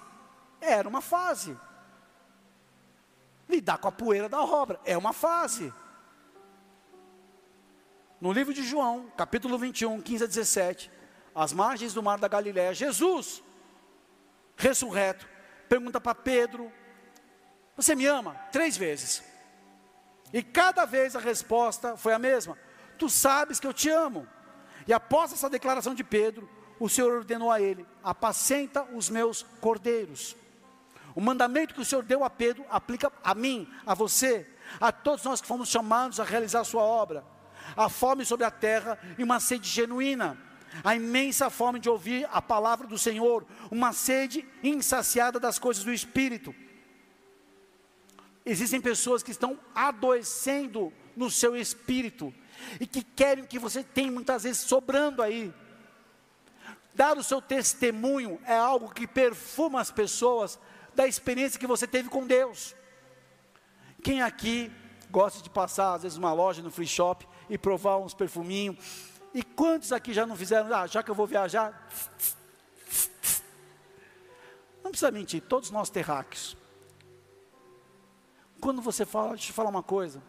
[0.62, 1.54] era uma fase.
[3.48, 5.72] Lidar com a poeira da obra é uma fase.
[8.20, 10.90] No livro de João, capítulo 21, 15 a 17,
[11.34, 13.42] às margens do mar da Galiléia, Jesus,
[14.56, 15.28] ressurreto,
[15.68, 16.72] pergunta para Pedro:
[17.76, 18.34] Você me ama?
[18.50, 19.22] Três vezes.
[20.32, 22.58] E cada vez a resposta foi a mesma:
[22.98, 24.26] Tu sabes que eu te amo.
[24.86, 26.48] E após essa declaração de Pedro,
[26.80, 30.34] o Senhor ordenou a ele: Apacenta os meus cordeiros.
[31.16, 34.46] O mandamento que o Senhor deu a Pedro aplica a mim, a você,
[34.78, 37.24] a todos nós que fomos chamados a realizar a sua obra.
[37.74, 40.36] A fome sobre a terra e uma sede genuína.
[40.84, 45.90] A imensa fome de ouvir a palavra do Senhor, uma sede insaciada das coisas do
[45.90, 46.54] Espírito.
[48.44, 52.32] Existem pessoas que estão adoecendo no seu espírito
[52.78, 55.52] e que querem que você tenha muitas vezes sobrando aí.
[56.94, 60.58] Dar o seu testemunho é algo que perfuma as pessoas
[60.96, 62.74] da experiência que você teve com Deus.
[64.02, 64.72] Quem aqui
[65.10, 68.78] gosta de passar, às vezes, uma loja no free shop e provar uns perfuminhos?
[69.34, 70.74] E quantos aqui já não fizeram?
[70.74, 71.86] Ah, já que eu vou viajar.
[74.82, 76.56] Não precisa mentir, todos nós terráqueos.
[78.58, 80.22] Quando você fala, deixa eu falar uma coisa.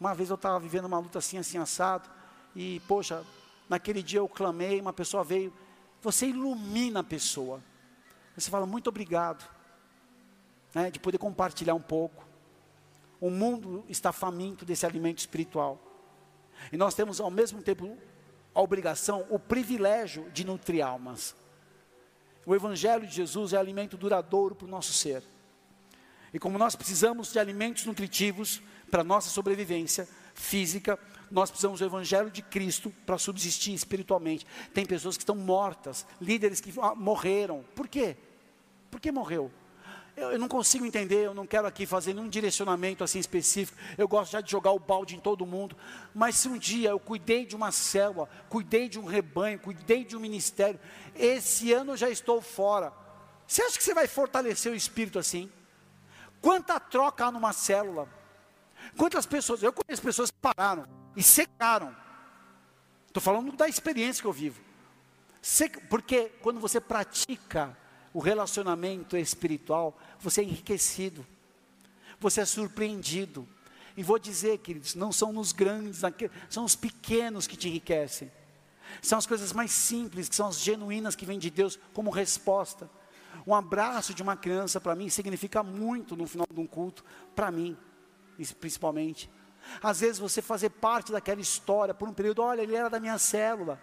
[0.00, 2.08] Uma vez eu estava vivendo uma luta assim, assim, assado.
[2.54, 3.22] E, poxa,
[3.68, 5.52] naquele dia eu clamei, uma pessoa veio.
[6.00, 7.62] Você ilumina a pessoa.
[8.34, 9.55] Você fala, muito obrigado
[10.76, 12.22] né, de poder compartilhar um pouco.
[13.18, 15.80] O mundo está faminto desse alimento espiritual.
[16.70, 17.96] E nós temos ao mesmo tempo
[18.54, 21.34] a obrigação, o privilégio de nutrir almas.
[22.44, 25.22] O Evangelho de Jesus é alimento duradouro para o nosso ser.
[26.30, 28.60] E como nós precisamos de alimentos nutritivos
[28.90, 30.98] para a nossa sobrevivência física,
[31.30, 34.46] nós precisamos do Evangelho de Cristo para subsistir espiritualmente.
[34.74, 37.64] Tem pessoas que estão mortas, líderes que ah, morreram.
[37.74, 38.14] Por quê?
[38.90, 39.50] Por que morreu?
[40.16, 43.78] Eu, eu, não consigo entender, eu não quero aqui fazer nenhum direcionamento assim específico.
[43.98, 45.76] Eu gosto já de jogar o balde em todo mundo.
[46.14, 50.16] Mas se um dia eu cuidei de uma célula, cuidei de um rebanho, cuidei de
[50.16, 50.80] um ministério,
[51.14, 52.92] esse ano eu já estou fora.
[53.46, 55.52] Você acha que você vai fortalecer o espírito assim?
[56.40, 58.08] Quanta troca há numa célula?
[58.96, 61.94] Quantas pessoas, eu conheço pessoas que pararam e secaram.
[63.06, 64.60] Estou falando da experiência que eu vivo.
[65.90, 67.76] Porque quando você pratica
[68.16, 71.22] o relacionamento espiritual, você é enriquecido,
[72.18, 73.46] você é surpreendido.
[73.94, 76.00] E vou dizer, queridos, não são nos grandes,
[76.48, 78.32] são os pequenos que te enriquecem.
[79.02, 82.88] São as coisas mais simples, que são as genuínas que vêm de Deus como resposta.
[83.46, 87.50] Um abraço de uma criança para mim significa muito no final de um culto, para
[87.50, 87.76] mim,
[88.58, 89.30] principalmente.
[89.82, 93.18] Às vezes você fazer parte daquela história por um período, olha, ele era da minha
[93.18, 93.78] célula.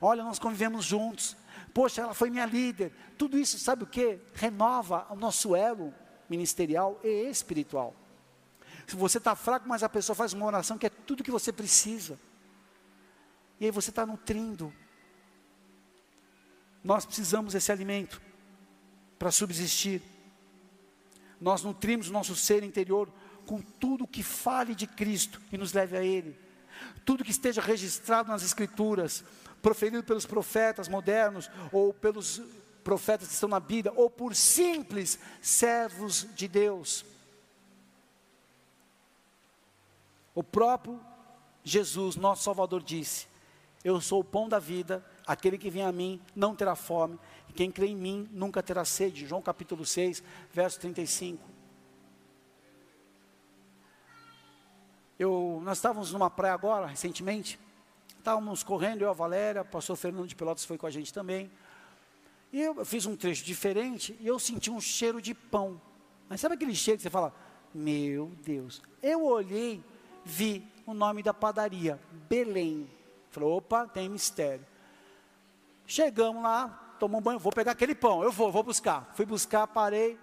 [0.00, 1.36] Olha, nós convivemos juntos.
[1.72, 2.92] Poxa, ela foi minha líder.
[3.16, 4.18] Tudo isso, sabe o que?
[4.34, 5.94] Renova o nosso elo
[6.28, 7.94] ministerial e espiritual.
[8.86, 11.52] Se você está fraco, mas a pessoa faz uma oração que é tudo que você
[11.52, 12.18] precisa.
[13.60, 14.72] E aí você está nutrindo.
[16.82, 18.20] Nós precisamos desse alimento
[19.18, 20.02] para subsistir.
[21.40, 23.12] Nós nutrimos o nosso ser interior
[23.46, 26.38] com tudo que fale de Cristo e nos leve a Ele.
[27.04, 29.24] Tudo que esteja registrado nas Escrituras,
[29.62, 32.40] proferido pelos profetas modernos, ou pelos
[32.82, 37.04] profetas que estão na Bíblia, ou por simples servos de Deus.
[40.34, 41.00] O próprio
[41.62, 43.26] Jesus, nosso Salvador, disse:
[43.84, 47.18] Eu sou o pão da vida, aquele que vem a mim não terá fome,
[47.48, 49.26] e quem crê em mim nunca terá sede.
[49.26, 51.50] João capítulo 6, verso 35.
[55.18, 57.60] Eu, nós estávamos numa praia agora, recentemente,
[58.20, 61.50] estávamos correndo, eu, a Valéria, o pastor Fernando de Pelotas foi com a gente também,
[62.52, 65.80] e eu fiz um trecho diferente, e eu senti um cheiro de pão,
[66.28, 67.34] mas sabe aquele cheiro que você fala,
[67.74, 69.82] meu Deus, eu olhei,
[70.24, 72.88] vi o nome da padaria, Belém,
[73.30, 74.64] falei, opa, tem mistério,
[75.86, 79.66] chegamos lá, tomamos um banho, vou pegar aquele pão, eu vou, vou buscar, fui buscar,
[79.66, 80.18] parei,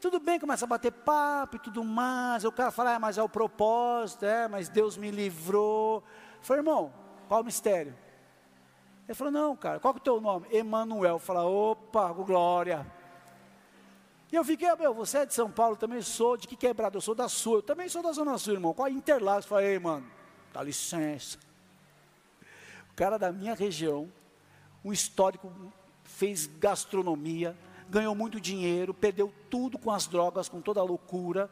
[0.00, 2.42] tudo bem, começa a bater papo e tudo mais.
[2.46, 6.02] O cara fala, ah, mas é o propósito, é, mas Deus me livrou.
[6.40, 6.90] Falei, irmão,
[7.30, 7.96] qual o mistério?
[9.06, 10.48] Ele falou, não, cara, qual que é o teu nome?
[10.50, 11.16] Emanuel.
[11.20, 12.84] Fala, opa, glória.
[14.32, 16.96] E eu fiquei, meu, você é de São Paulo, também sou, de que quebrado?
[16.96, 18.74] Eu sou da Sul, eu também sou da Zona Sul, irmão.
[18.74, 19.44] Qual é Interlagos?
[19.44, 20.04] Eu falei, mano,
[20.52, 21.38] dá licença.
[22.90, 24.10] O cara da minha região,
[24.84, 25.52] um histórico,
[26.02, 27.56] fez gastronomia,
[27.88, 31.48] ganhou muito dinheiro, perdeu tudo com as drogas, com toda a loucura,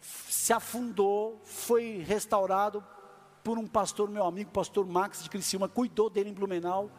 [0.00, 2.80] se afundou, foi restaurado
[3.42, 6.90] por um pastor, meu amigo, pastor Max de Criciúma, cuidou dele em Blumenau.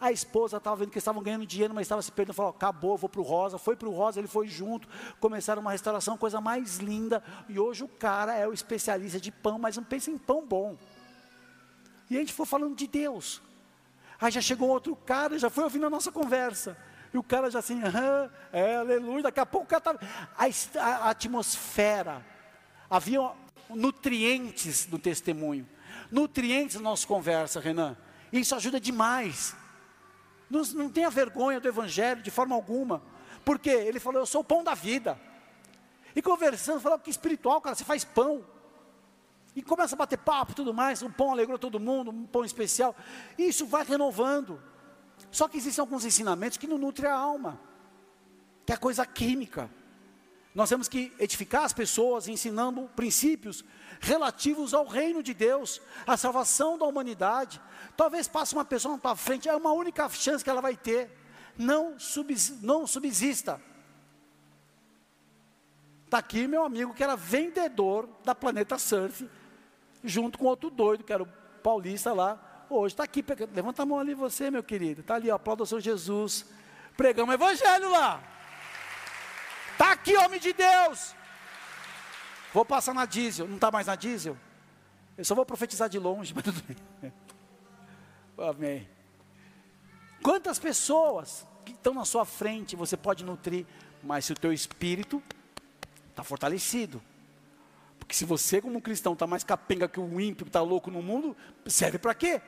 [0.00, 2.96] A esposa estava vendo que eles estavam ganhando dinheiro, mas estava se perdendo, falou, acabou,
[2.96, 4.88] vou para o Rosa, foi para o Rosa, ele foi junto,
[5.20, 9.58] começaram uma restauração, coisa mais linda, e hoje o cara é o especialista de pão,
[9.58, 10.76] mas não pensa em pão bom.
[12.10, 13.40] E a gente foi falando de Deus.
[14.20, 16.76] Aí já chegou outro cara, já foi ouvindo a nossa conversa.
[17.12, 19.24] E o cara já assim, ah, é, aleluia.
[19.24, 20.00] Daqui a pouco o cara estava.
[20.36, 22.24] A, a, atmosfera,
[22.88, 23.32] havia
[23.68, 25.66] nutrientes no testemunho,
[26.12, 27.96] nutrientes na nossa conversa, Renan.
[28.32, 29.56] Isso ajuda demais.
[30.48, 33.02] Não, não tenha vergonha do Evangelho de forma alguma,
[33.44, 35.18] porque ele falou: Eu sou o pão da vida.
[36.14, 38.44] E conversando, falou que espiritual, cara, você faz pão.
[39.56, 41.02] E começa a bater papo e tudo mais.
[41.02, 42.94] O pão alegrou todo mundo, um pão especial.
[43.38, 44.62] E isso vai renovando.
[45.30, 47.60] Só que existem alguns ensinamentos que não nutrem a alma,
[48.66, 49.70] que é coisa química.
[50.54, 53.64] Nós temos que edificar as pessoas ensinando princípios
[54.02, 57.60] relativos ao reino de Deus, à salvação da humanidade.
[57.96, 61.10] Talvez passe uma pessoa na tua frente, é uma única chance que ela vai ter.
[61.56, 63.58] Não, subs, não subsista.
[66.04, 69.26] Está aqui meu amigo que era vendedor da Planeta Surf,
[70.04, 71.28] junto com outro doido, que era o
[71.62, 75.02] paulista lá, Hoje está aqui, levanta a mão ali você, meu querido.
[75.02, 76.46] Está ali, ó, aplauda o Senhor Jesus.
[76.96, 78.22] Pregamos o evangelho lá.
[79.72, 81.14] Está aqui, homem de Deus.
[82.52, 83.48] Vou passar na diesel.
[83.48, 84.36] Não está mais na diesel?
[85.16, 87.12] Eu só vou profetizar de longe, mas tudo bem.
[88.38, 88.88] Amém.
[90.22, 93.66] Quantas pessoas que estão na sua frente você pode nutrir,
[94.02, 95.22] mas se o teu espírito
[96.10, 97.02] está fortalecido.
[97.98, 101.02] Porque se você, como cristão, está mais capenga que o ímpio que está louco no
[101.02, 101.36] mundo,
[101.66, 102.40] serve para quê?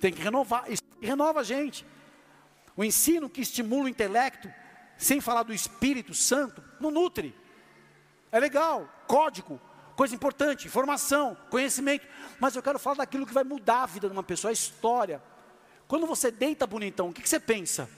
[0.00, 1.86] Tem que renovar, isso renova a gente.
[2.76, 4.52] O ensino que estimula o intelecto,
[4.96, 7.34] sem falar do Espírito Santo, não nutre.
[8.32, 9.60] É legal, código,
[9.96, 12.06] coisa importante, informação, conhecimento.
[12.38, 15.22] Mas eu quero falar daquilo que vai mudar a vida de uma pessoa, a história.
[15.88, 17.90] Quando você deita bonitão, o que, que você pensa?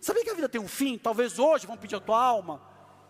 [0.00, 0.98] Sabia que a vida tem um fim?
[0.98, 2.60] Talvez hoje vão pedir a tua alma,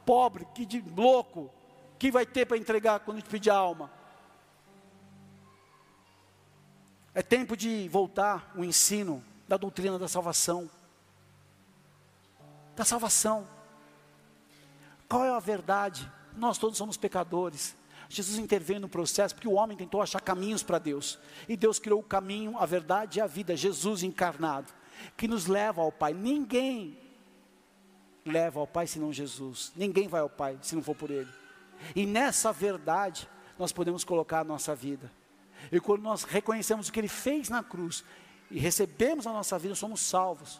[0.04, 1.50] pobre, que de louco,
[1.98, 3.90] que vai ter para entregar quando te pedir a alma?
[7.14, 10.70] É tempo de voltar o ensino da doutrina da salvação.
[12.74, 13.46] Da salvação.
[15.12, 16.10] Qual é a verdade?
[16.34, 17.76] Nós todos somos pecadores.
[18.08, 21.18] Jesus interveio no processo porque o homem tentou achar caminhos para Deus.
[21.46, 24.72] E Deus criou o caminho, a verdade e a vida, Jesus encarnado,
[25.14, 26.14] que nos leva ao Pai.
[26.14, 26.98] Ninguém
[28.24, 29.70] leva ao Pai senão Jesus.
[29.76, 31.28] Ninguém vai ao Pai se não for por Ele.
[31.94, 35.12] E nessa verdade nós podemos colocar a nossa vida.
[35.70, 38.02] E quando nós reconhecemos o que Ele fez na cruz
[38.50, 40.58] e recebemos a nossa vida, somos salvos.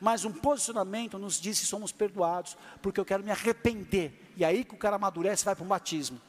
[0.00, 4.32] Mas um posicionamento nos diz se somos perdoados, porque eu quero me arrepender.
[4.36, 6.20] E aí que o cara amadurece e vai para um batismo.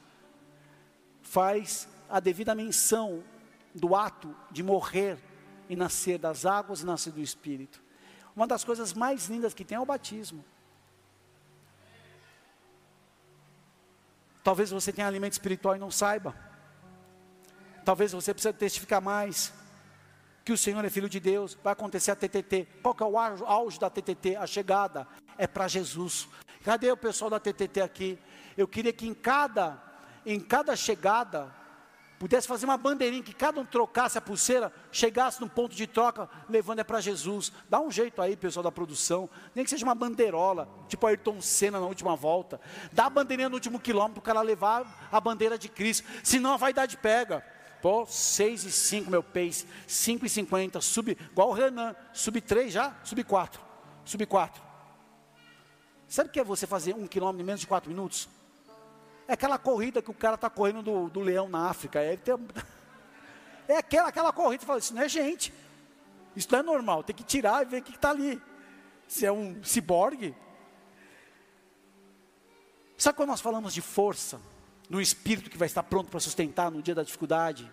[1.21, 3.23] Faz a devida menção
[3.73, 5.17] do ato de morrer
[5.67, 7.81] e nascer das águas e nascer do Espírito.
[8.35, 10.43] Uma das coisas mais lindas que tem é o batismo.
[14.43, 16.35] Talvez você tenha alimento espiritual e não saiba.
[17.83, 19.51] Talvez você precise testificar mais
[20.45, 21.57] que o Senhor é filho de Deus.
[21.63, 22.67] Vai acontecer a TTT.
[22.83, 24.35] Qual que é o auge da TTT?
[24.35, 25.07] A chegada
[25.39, 26.27] é para Jesus.
[26.63, 28.19] Cadê o pessoal da TTT aqui?
[28.55, 29.81] Eu queria que em cada
[30.25, 31.53] em cada chegada
[32.17, 36.29] pudesse fazer uma bandeirinha, que cada um trocasse a pulseira, chegasse no ponto de troca,
[36.49, 37.51] levando é para Jesus.
[37.69, 41.79] Dá um jeito aí, pessoal da produção, nem que seja uma bandeirola, tipo Ayrton Senna
[41.79, 42.59] na última volta.
[42.91, 46.53] Dá a bandeirinha no último quilômetro para o cara levar a bandeira de Cristo, senão
[46.53, 47.43] a vaidade pega.
[47.85, 52.73] Pô, 6 e 5 meu pace, 5 e 50, sub, igual o Renan, sub 3
[52.73, 53.61] já, sub 4,
[54.03, 54.63] sub 4.
[56.07, 58.27] Sabe o que é você fazer um quilômetro em menos de 4 minutos?
[59.27, 61.99] É aquela corrida que o cara está correndo do, do, leão na África.
[61.99, 62.33] É, tem,
[63.69, 65.53] é aquela, aquela corrida, você fala, isso não é gente.
[66.35, 68.41] Isso não é normal, tem que tirar e ver o que está ali.
[69.07, 70.35] Se é um ciborgue.
[72.97, 74.41] Sabe quando nós falamos de força,
[74.89, 77.71] no espírito que vai estar pronto para sustentar no dia da dificuldade?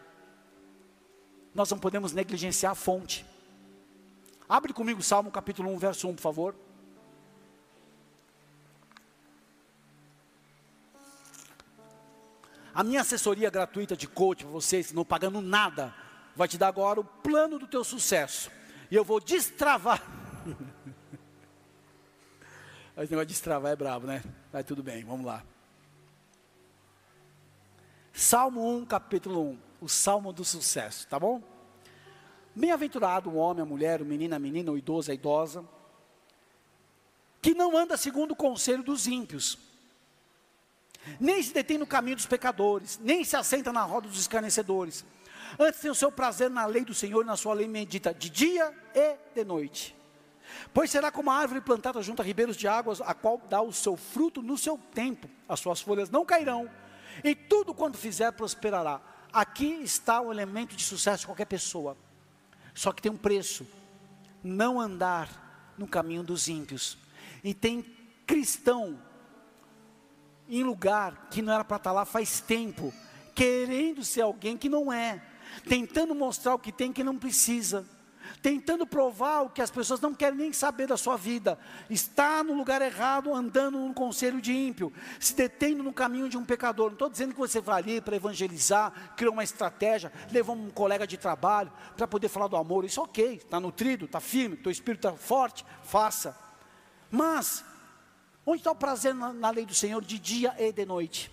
[1.54, 3.26] Nós não podemos negligenciar a fonte.
[4.48, 6.54] Abre comigo Salmo capítulo 1, verso 1, por favor.
[12.74, 15.94] A minha assessoria gratuita de coach para vocês, não pagando nada,
[16.34, 18.50] vai te dar agora o plano do teu sucesso.
[18.90, 20.02] E eu vou destravar.
[22.96, 24.22] Esse negócio de destravar é brabo, né?
[24.50, 25.42] Vai tudo bem, vamos lá.
[28.32, 29.58] Salmo 1, capítulo 1.
[29.82, 31.42] O salmo do sucesso, tá bom?
[32.54, 35.62] Bem-aventurado o homem, a mulher, o menino, a menina, o idoso, a idosa,
[37.42, 39.58] que não anda segundo o conselho dos ímpios
[41.20, 45.04] nem se detém no caminho dos pecadores, nem se assenta na roda dos escarnecedores.
[45.58, 48.30] Antes tem o seu prazer na lei do Senhor e na sua lei medita de
[48.30, 49.94] dia e de noite.
[50.72, 53.74] Pois será como a árvore plantada junto a ribeiros de águas, a qual dá o
[53.74, 56.70] seu fruto no seu tempo, as suas folhas não cairão,
[57.22, 59.00] e tudo quanto fizer prosperará.
[59.32, 61.96] Aqui está o elemento de sucesso de qualquer pessoa.
[62.74, 63.66] Só que tem um preço:
[64.42, 66.98] não andar no caminho dos ímpios.
[67.42, 67.82] E tem
[68.26, 69.00] cristão
[70.48, 72.92] em lugar que não era para estar tá lá faz tempo,
[73.34, 75.22] querendo ser alguém que não é,
[75.68, 77.86] tentando mostrar o que tem que não precisa,
[78.40, 81.58] tentando provar o que as pessoas não querem nem saber da sua vida,
[81.90, 86.44] está no lugar errado, andando no conselho de ímpio, se detendo no caminho de um
[86.44, 86.86] pecador.
[86.86, 91.06] Não estou dizendo que você vai ali para evangelizar, criar uma estratégia, levar um colega
[91.06, 92.84] de trabalho para poder falar do amor.
[92.84, 96.38] Isso ok, está nutrido, está firme, teu espírito está forte, faça.
[97.10, 97.64] Mas
[98.44, 101.30] Onde está o prazer na, na, lei do Senhor de dia e de noite?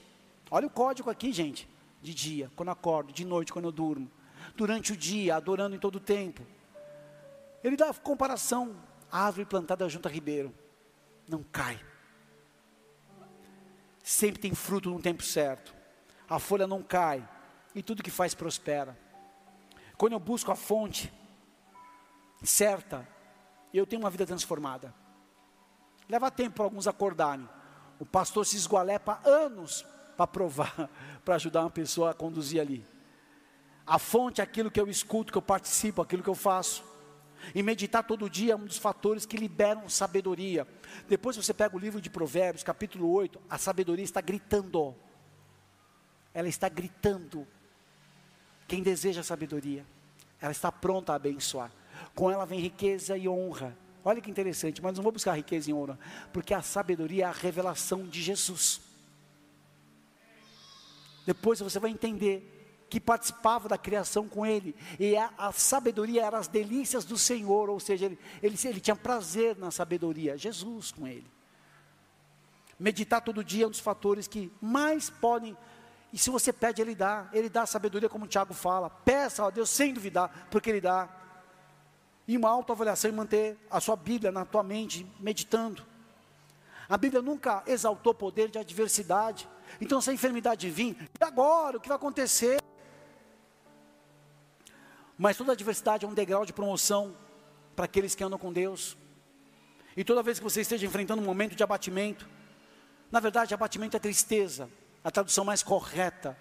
[0.51, 1.67] Olha o código aqui, gente.
[2.01, 4.09] De dia, quando acordo, de noite, quando eu durmo.
[4.55, 6.41] Durante o dia, adorando em todo o tempo.
[7.63, 8.75] Ele dá comparação.
[9.11, 10.53] árvore plantada junto a ribeiro.
[11.27, 11.79] Não cai.
[14.03, 15.73] Sempre tem fruto no tempo certo.
[16.29, 17.27] A folha não cai.
[17.75, 18.97] E tudo que faz prospera.
[19.97, 21.11] Quando eu busco a fonte
[22.43, 23.07] certa,
[23.73, 24.93] eu tenho uma vida transformada.
[26.07, 27.47] Leva tempo para alguns acordarem.
[27.99, 30.89] O pastor se esgualepa anos para provar,
[31.23, 32.85] para ajudar uma pessoa a conduzir ali.
[33.85, 36.83] A fonte é aquilo que eu escuto, que eu participo, aquilo que eu faço.
[37.53, 40.67] E meditar todo dia é um dos fatores que liberam sabedoria.
[41.07, 44.95] Depois você pega o livro de Provérbios, capítulo 8, a sabedoria está gritando.
[46.33, 47.47] Ela está gritando.
[48.67, 49.85] Quem deseja sabedoria,
[50.39, 51.71] ela está pronta a abençoar.
[52.13, 53.75] Com ela vem riqueza e honra.
[54.03, 55.97] Olha que interessante, mas não vou buscar riqueza em ouro,
[56.31, 58.79] porque a sabedoria é a revelação de Jesus.
[61.25, 62.58] Depois você vai entender
[62.89, 67.69] que participava da criação com ele, e a, a sabedoria era as delícias do Senhor,
[67.69, 71.29] ou seja, ele, ele, ele tinha prazer na sabedoria, Jesus com ele.
[72.79, 75.55] Meditar todo dia é um dos fatores que mais podem,
[76.11, 79.45] e se você pede, ele dá, ele dá a sabedoria, como o Tiago fala, peça
[79.45, 81.07] a Deus sem duvidar, porque ele dá
[82.29, 85.83] e uma autoavaliação e manter a sua Bíblia na tua mente, meditando.
[86.87, 89.49] A Bíblia nunca exaltou o poder de adversidade.
[89.81, 91.77] Então, se a enfermidade vir, e agora?
[91.77, 92.59] O que vai acontecer?
[95.19, 97.13] Mas toda adversidade é um degrau de promoção
[97.75, 98.97] para aqueles que andam com Deus.
[99.97, 102.25] E toda vez que você esteja enfrentando um momento de abatimento,
[103.11, 104.69] na verdade, abatimento é tristeza,
[105.03, 106.37] a tradução mais correta.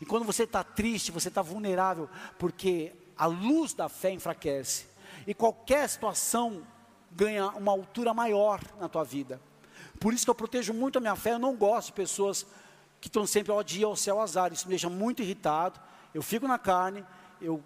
[0.00, 4.86] E quando você está triste, você está vulnerável, porque a luz da fé enfraquece.
[5.24, 6.66] E qualquer situação
[7.12, 9.40] ganha uma altura maior na tua vida.
[10.00, 12.44] Por isso que eu protejo muito a minha fé, eu não gosto de pessoas
[13.00, 15.78] que estão sempre ao dia ao céu azar, isso me deixa muito irritado,
[16.12, 17.04] eu fico na carne,
[17.40, 17.62] eu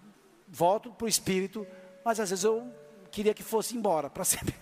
[0.47, 1.65] volto para o espírito,
[2.03, 2.71] mas às vezes eu
[3.11, 4.55] queria que fosse embora para sempre.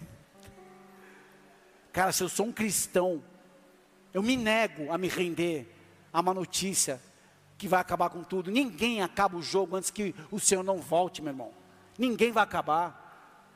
[1.91, 3.23] Cara, se eu sou um cristão,
[4.13, 5.73] eu me nego a me render
[6.11, 7.01] a uma notícia
[7.57, 8.51] que vai acabar com tudo.
[8.51, 11.51] Ninguém acaba o jogo antes que o Senhor não volte, meu irmão.
[11.97, 13.03] Ninguém vai acabar.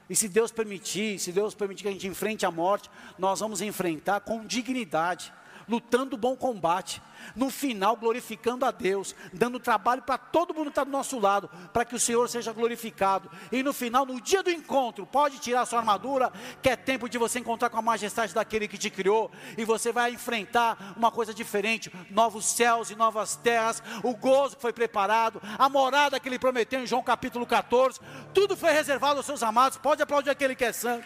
[0.10, 3.62] E se Deus permitir, se Deus permitir que a gente enfrente a morte, nós vamos
[3.62, 5.34] enfrentar com dignidade
[5.70, 7.02] lutando o bom combate,
[7.36, 11.50] no final glorificando a Deus, dando trabalho para todo mundo que está do nosso lado,
[11.72, 13.30] para que o Senhor seja glorificado.
[13.52, 17.18] E no final, no dia do encontro, pode tirar sua armadura, que é tempo de
[17.18, 21.34] você encontrar com a majestade daquele que te criou, e você vai enfrentar uma coisa
[21.34, 26.40] diferente: novos céus e novas terras, o gozo que foi preparado, a morada que ele
[26.40, 28.00] prometeu em João capítulo 14,
[28.34, 29.78] tudo foi reservado aos seus amados.
[29.78, 31.06] Pode aplaudir aquele que é santo.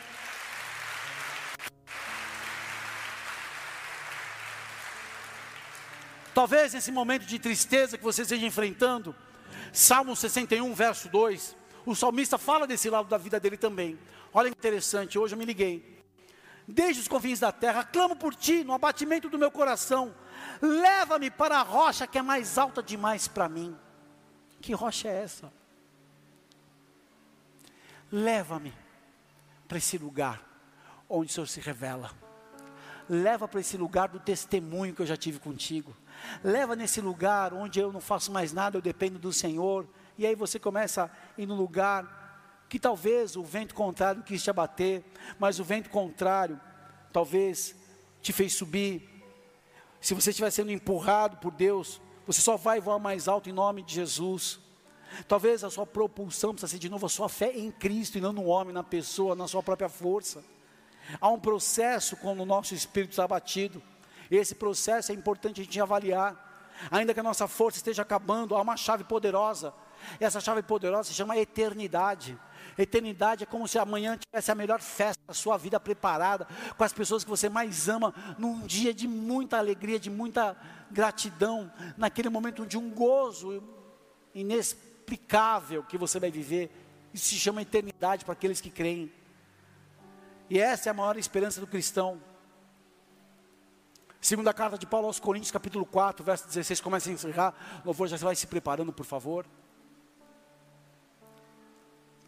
[6.34, 9.15] Talvez nesse momento de tristeza que você esteja enfrentando,
[9.71, 11.55] Salmo 61, verso 2,
[11.86, 13.99] o salmista fala desse lado da vida dele também.
[14.34, 16.01] Olha que interessante, hoje eu me liguei.
[16.67, 20.15] Desde os confins da terra, clamo por ti no abatimento do meu coração.
[20.61, 23.77] Leva-me para a rocha que é mais alta demais para mim.
[24.59, 25.53] Que rocha é essa?
[28.11, 28.73] Leva-me
[29.67, 30.41] para esse lugar
[31.07, 32.11] onde o Senhor se revela.
[33.09, 35.95] Leva para esse lugar do testemunho que eu já tive contigo
[36.43, 39.88] leva nesse lugar onde eu não faço mais nada, eu dependo do Senhor.
[40.17, 42.21] E aí você começa a ir no lugar
[42.69, 45.03] que talvez o vento contrário quis te abater,
[45.38, 46.59] mas o vento contrário
[47.11, 47.76] talvez
[48.21, 49.09] te fez subir.
[50.01, 53.84] Se você estiver sendo empurrado por Deus, você só vai voar mais alto em nome
[53.84, 54.59] de Jesus.
[55.28, 58.34] Talvez a sua propulsão precisa ser de novo a sua fé em Cristo e não
[58.34, 60.43] no homem, na pessoa, na sua própria força.
[61.19, 63.82] Há um processo quando o nosso espírito está abatido.
[64.36, 66.51] Esse processo é importante a gente avaliar.
[66.89, 69.73] Ainda que a nossa força esteja acabando, há uma chave poderosa.
[70.19, 72.38] Essa chave poderosa se chama eternidade.
[72.77, 76.91] Eternidade é como se amanhã tivesse a melhor festa da sua vida preparada, com as
[76.91, 80.57] pessoas que você mais ama, num dia de muita alegria, de muita
[80.89, 83.63] gratidão, naquele momento de um gozo
[84.34, 86.71] inexplicável que você vai viver.
[87.13, 89.11] Isso se chama eternidade para aqueles que creem.
[90.49, 92.19] E essa é a maior esperança do cristão.
[94.24, 97.82] Segunda carta de Paulo aos Coríntios, capítulo 4, verso 16, começa a encerrar.
[97.84, 99.45] Louvor, já vai se preparando, por favor.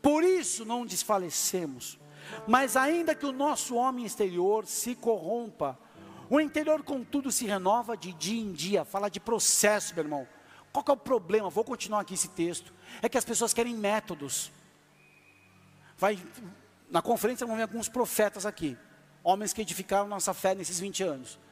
[0.01, 1.97] Por isso não desfalecemos,
[2.45, 5.79] mas ainda que o nosso homem exterior se corrompa,
[6.29, 8.83] o interior, contudo, se renova de dia em dia.
[8.83, 10.27] Fala de processo, meu irmão.
[10.73, 11.49] Qual é o problema?
[11.49, 12.73] Vou continuar aqui esse texto.
[13.01, 14.51] É que as pessoas querem métodos.
[15.97, 16.19] Vai,
[16.89, 18.77] na conferência vão ver alguns profetas aqui,
[19.23, 21.44] homens que edificaram nossa fé nesses 20 anos.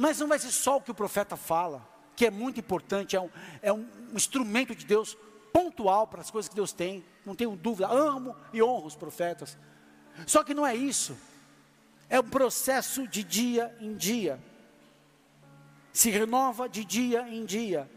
[0.00, 1.84] Mas não vai ser só o que o profeta fala,
[2.14, 3.28] que é muito importante, é um,
[3.60, 3.84] é um
[4.14, 5.18] instrumento de Deus
[5.52, 9.58] pontual para as coisas que Deus tem, não tenho dúvida, amo e honro os profetas.
[10.24, 11.18] Só que não é isso,
[12.08, 14.40] é um processo de dia em dia,
[15.92, 17.90] se renova de dia em dia.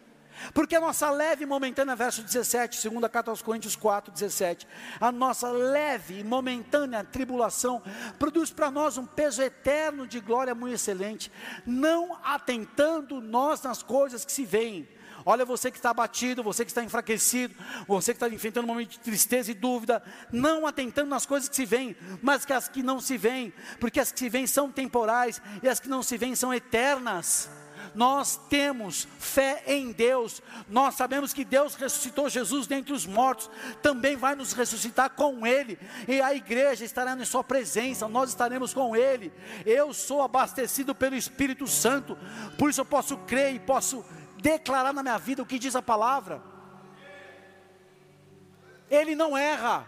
[0.54, 4.68] Porque a nossa leve e momentânea, verso 17, segunda carta aos Coríntios 4, 17,
[5.00, 7.82] a nossa leve e momentânea tribulação
[8.18, 11.32] produz para nós um peso eterno de glória muito excelente,
[11.66, 14.88] não atentando nós nas coisas que se veem.
[15.26, 17.54] Olha você que está abatido, você que está enfraquecido,
[17.88, 21.56] você que está enfrentando um momento de tristeza e dúvida, não atentando nas coisas que
[21.56, 24.72] se veem, mas que as que não se veem, porque as que se veem são
[24.72, 27.50] temporais e as que não se veem são eternas
[27.94, 33.50] nós temos fé em Deus, nós sabemos que Deus ressuscitou Jesus dentre os mortos,
[33.82, 35.78] também vai nos ressuscitar com Ele,
[36.08, 39.32] e a igreja estará em Sua presença, nós estaremos com Ele.
[39.66, 42.18] Eu sou abastecido pelo Espírito Santo,
[42.58, 44.04] por isso eu posso crer e posso
[44.42, 46.42] declarar na minha vida o que diz a palavra.
[48.90, 49.88] Ele não erra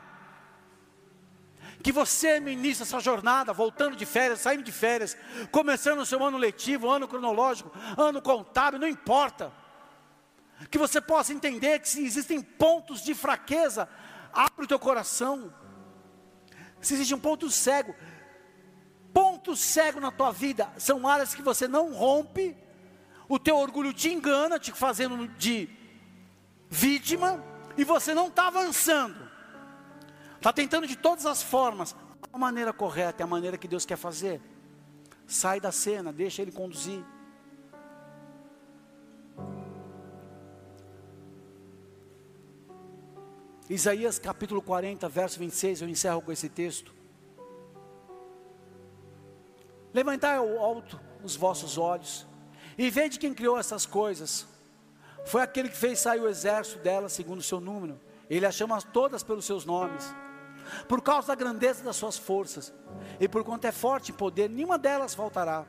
[1.84, 5.18] que você ministra essa jornada, voltando de férias, saindo de férias,
[5.52, 9.52] começando o seu ano letivo, ano cronológico, ano contábil, não importa.
[10.72, 13.90] Que você possa entender que se existem pontos de fraqueza,
[14.32, 15.54] abre o teu coração.
[16.80, 17.94] Se existe um ponto cego,
[19.14, 22.56] ponto cego na tua vida, são áreas que você não rompe,
[23.28, 25.70] o teu orgulho te engana, te fazendo de
[26.70, 27.44] vítima,
[27.78, 29.23] e você não está avançando.
[30.44, 31.96] Está tentando de todas as formas.
[32.34, 34.42] A maneira correta é a maneira que Deus quer fazer.
[35.26, 37.02] Sai da cena, deixa Ele conduzir.
[43.70, 46.94] Isaías capítulo 40, verso 26, eu encerro com esse texto.
[49.94, 52.28] Levantai ao alto os vossos olhos
[52.78, 54.46] e vede quem criou essas coisas.
[55.24, 57.98] Foi aquele que fez sair o exército delas segundo o seu número.
[58.30, 60.14] Ele as chama todas pelos seus nomes.
[60.88, 62.74] Por causa da grandeza das suas forças,
[63.20, 65.66] e por quanto é forte em poder, nenhuma delas faltará.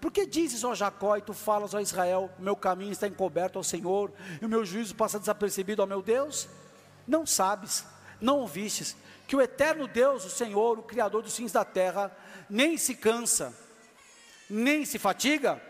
[0.00, 4.12] Porque dizes, ó Jacó, e tu falas, ó Israel, meu caminho está encoberto ao Senhor,
[4.40, 6.48] e o meu juízo passa desapercebido ao meu Deus?
[7.06, 7.84] Não sabes,
[8.20, 12.14] não ouvistes, que o eterno Deus, o Senhor, o Criador dos fins da terra,
[12.48, 13.54] nem se cansa,
[14.48, 15.60] nem se fatiga,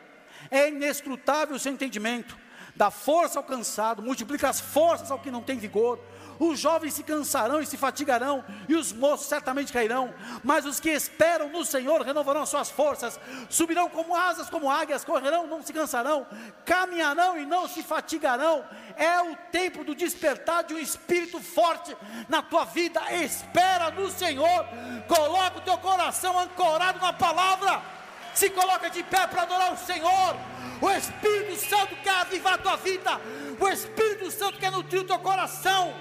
[0.50, 2.36] é inescrutável o seu entendimento,
[2.74, 5.98] dá força ao cansado, multiplica as forças ao que não tem vigor.
[6.39, 10.12] Os jovens se cansarão e se fatigarão, e os moços certamente cairão,
[10.45, 13.18] mas os que esperam no Senhor renovarão as suas forças,
[13.49, 16.26] subirão como asas, como águias, correrão, não se cansarão,
[16.64, 18.64] caminharão e não se fatigarão.
[18.97, 21.97] É o tempo do despertar de um espírito forte
[22.28, 23.01] na tua vida.
[23.12, 24.66] Espera no Senhor,
[25.09, 27.97] coloca o teu coração ancorado na palavra
[28.37, 30.37] se coloca de pé para adorar o Senhor.
[30.80, 33.18] O Espírito Santo quer avivar a tua vida,
[33.59, 35.95] o Espírito Santo quer nutrir o teu coração.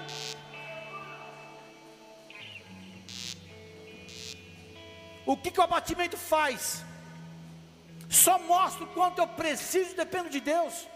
[5.26, 6.84] O que, que o abatimento faz?
[8.08, 10.86] Só mostra o quanto eu preciso e dependo de Deus.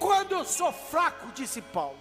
[0.00, 1.96] Quando eu sou fraco, disse Paulo,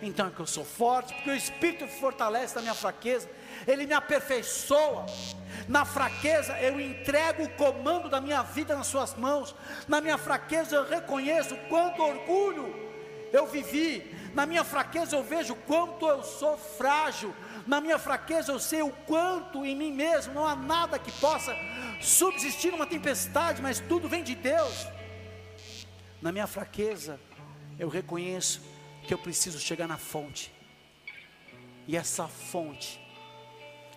[0.00, 3.28] então é que eu sou forte, porque o Espírito fortalece na minha fraqueza,
[3.66, 5.06] ele me aperfeiçoa.
[5.66, 9.54] Na fraqueza eu entrego o comando da minha vida nas suas mãos.
[9.88, 12.74] Na minha fraqueza eu reconheço quanto orgulho
[13.32, 14.14] eu vivi.
[14.34, 17.34] Na minha fraqueza eu vejo quanto eu sou frágil.
[17.66, 21.52] Na minha fraqueza eu sei o quanto em mim mesmo não há nada que possa
[22.00, 24.86] subsistir numa tempestade, mas tudo vem de Deus.
[26.22, 27.18] Na minha fraqueza
[27.78, 28.62] eu reconheço
[29.06, 30.52] que eu preciso chegar na fonte.
[31.88, 33.00] E essa fonte,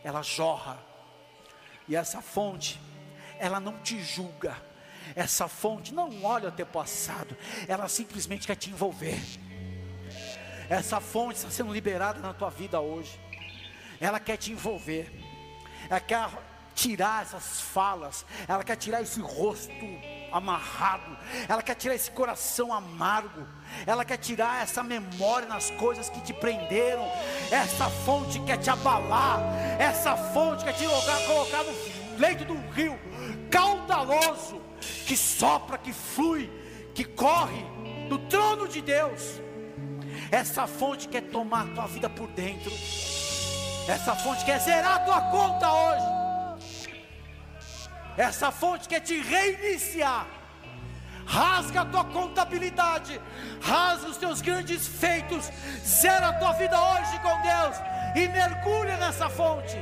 [0.04, 0.80] ela jorra
[1.88, 2.80] e essa fonte,
[3.40, 4.56] ela não te julga.
[5.16, 7.36] Essa fonte não olha o teu passado,
[7.68, 9.20] ela simplesmente quer te envolver.
[10.70, 13.20] Essa fonte está sendo liberada na tua vida hoje.
[14.00, 15.12] Ela quer te envolver.
[15.90, 16.30] Ela quer
[16.80, 19.74] tirar essas falas, ela quer tirar esse rosto
[20.32, 23.46] amarrado, ela quer tirar esse coração amargo,
[23.86, 27.06] ela quer tirar essa memória nas coisas que te prenderam,
[27.52, 29.42] essa fonte quer te abalar,
[29.78, 32.98] essa fonte quer te colocar, colocar no leito do rio
[33.52, 34.62] caudaloso,
[35.06, 36.50] que sopra, que flui,
[36.94, 37.66] que corre
[38.08, 39.42] do trono de Deus.
[40.32, 42.72] Essa fonte quer tomar tua vida por dentro.
[43.90, 46.06] Essa fonte quer zerar a tua conta hoje.
[48.16, 50.28] Essa fonte quer te reiniciar.
[51.26, 53.20] Rasga a tua contabilidade,
[53.62, 55.52] rasga os teus grandes feitos,
[55.84, 57.76] zera a tua vida hoje com Deus
[58.16, 59.78] e mergulha nessa fonte.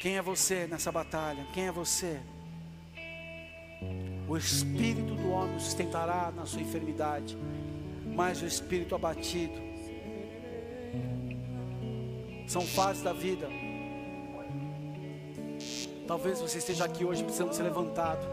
[0.00, 1.44] Quem é você nessa batalha?
[1.52, 2.20] Quem é você?
[4.28, 7.36] O espírito do homem sustentará na sua enfermidade
[8.18, 9.54] mas o espírito abatido.
[12.48, 13.48] São fases da vida.
[16.04, 18.26] Talvez você esteja aqui hoje precisando ser levantado.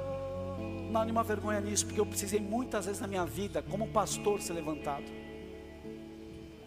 [0.89, 4.41] Não há nenhuma vergonha nisso, porque eu precisei muitas vezes na minha vida, como pastor,
[4.41, 5.05] ser levantado.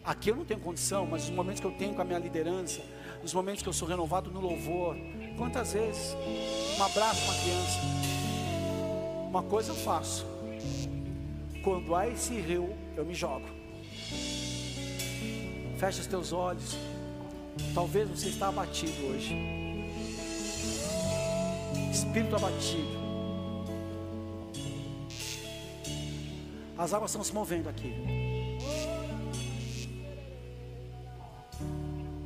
[0.04, 2.82] Aqui eu não tenho condição, mas os momentos que eu tenho com a minha liderança,
[3.24, 4.96] os momentos que eu sou renovado no louvor,
[5.36, 6.16] quantas vezes
[6.78, 8.17] um abraço uma criança,
[9.38, 10.26] uma coisa eu faço,
[11.62, 13.46] quando há esse rio, eu me jogo.
[15.76, 16.76] Fecha os teus olhos.
[17.72, 19.36] Talvez você está abatido hoje.
[21.92, 22.98] Espírito abatido.
[26.76, 27.94] As águas estão se movendo aqui.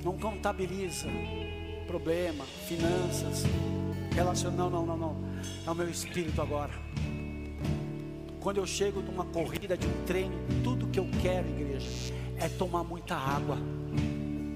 [0.03, 1.09] Não contabiliza
[1.87, 3.43] problema, finanças,
[4.15, 4.51] relação.
[4.51, 5.17] Não, não, não, não.
[5.67, 6.92] É o meu espírito agora.
[8.43, 10.35] Quando eu chego numa corrida, de um treino,
[10.65, 11.89] tudo que eu quero, igreja,
[12.41, 13.57] é tomar muita água.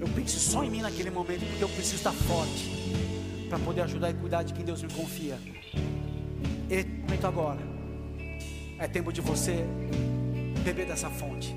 [0.01, 2.69] Eu penso só em mim naquele momento, porque eu preciso estar forte
[3.47, 5.39] para poder ajudar e cuidar de quem Deus me confia.
[6.69, 7.61] E momento agora
[8.77, 9.65] é tempo de você
[10.65, 11.55] beber dessa fonte.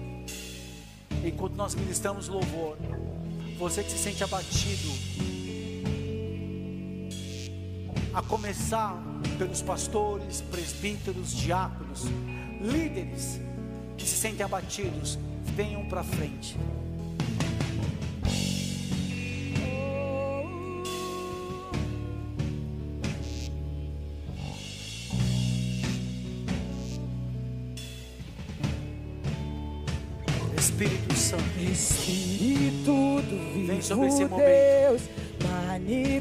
[1.24, 2.78] Enquanto nós ministramos louvor,
[3.58, 4.88] você que se sente abatido,
[8.12, 9.00] a começar
[9.38, 12.04] pelos pastores, presbíteros, diáconos,
[12.60, 13.40] líderes
[13.96, 15.18] que se sentem abatidos,
[15.56, 16.56] venham para frente.
[30.58, 31.42] Espírito Santo.
[31.60, 34.46] Espírito do Vem vivo sobre esse momento.
[34.46, 35.19] Deus,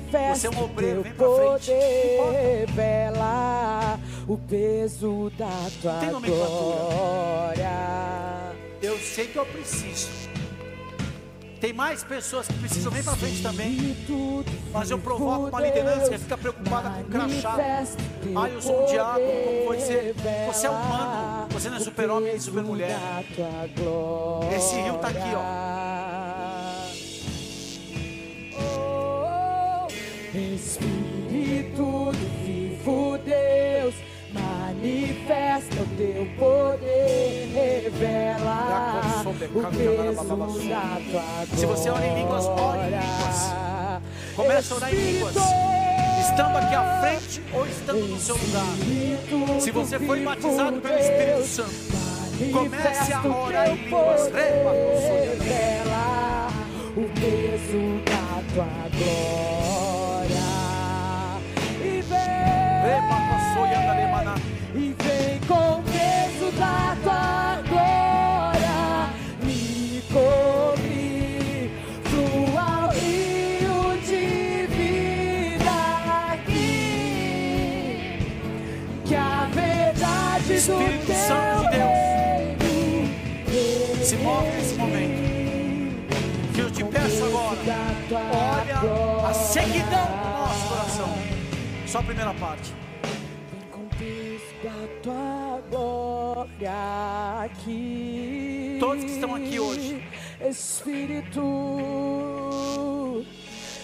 [0.09, 1.71] manifesta Você é um obreiro, teu vem pra frente.
[2.17, 5.47] poder, revela o peso da
[5.81, 7.69] tua Tem glória.
[8.81, 10.09] Eu sei que eu preciso.
[11.59, 13.97] Tem mais pessoas que precisam, vem pra frente também.
[14.71, 17.57] Mas eu provoco uma liderança que fica preocupada com o crachá.
[18.33, 20.15] Ah, eu sou um diabo, como poder, você.
[20.47, 22.97] Você é humano, você não é o super-homem nem super-mulher.
[24.55, 25.88] Esse rio tá aqui, ó.
[35.99, 40.77] Teu poder, revela o peso da tua glória.
[41.57, 43.51] Se você ora em línguas, ore em línguas.
[44.33, 45.35] Começa a orar em línguas.
[46.21, 48.63] Estando aqui à frente ou estando no seu lugar.
[49.59, 51.75] Se você foi batizado pelo Espírito Santo,
[52.53, 54.27] comece a orar em línguas.
[54.27, 56.47] Revela
[56.95, 60.47] o peso da tua glória.
[61.83, 62.39] E vem.
[64.75, 69.09] E vem com o peso da tua glória.
[69.43, 71.71] Me cobrir,
[72.13, 72.17] o
[72.93, 75.77] rio de vida
[76.31, 76.77] aqui.
[79.05, 81.97] Que a verdade Espírito do teu Santo de Deus,
[83.51, 85.29] reino se move nesse momento.
[86.53, 87.57] Que eu te peço agora,
[88.33, 91.09] olha a sequidão do nosso coração.
[91.85, 92.73] Só a primeira parte.
[94.61, 98.77] Com da tua glória aqui.
[98.77, 100.03] Todos que estão aqui hoje.
[100.49, 101.41] Espírito,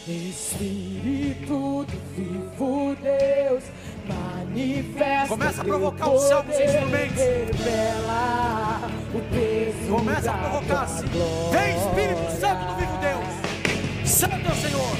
[0.06, 3.64] Espírito do vivo Deus,
[4.06, 5.28] manifesta.
[5.30, 7.18] Começa a provocar os salmos e poder, instrumentos.
[7.18, 8.82] Revela
[9.14, 11.06] o peso Começa a provocar assim.
[11.52, 14.10] Vem Espírito Santo do vivo Deus.
[14.10, 14.98] Santo é o Senhor.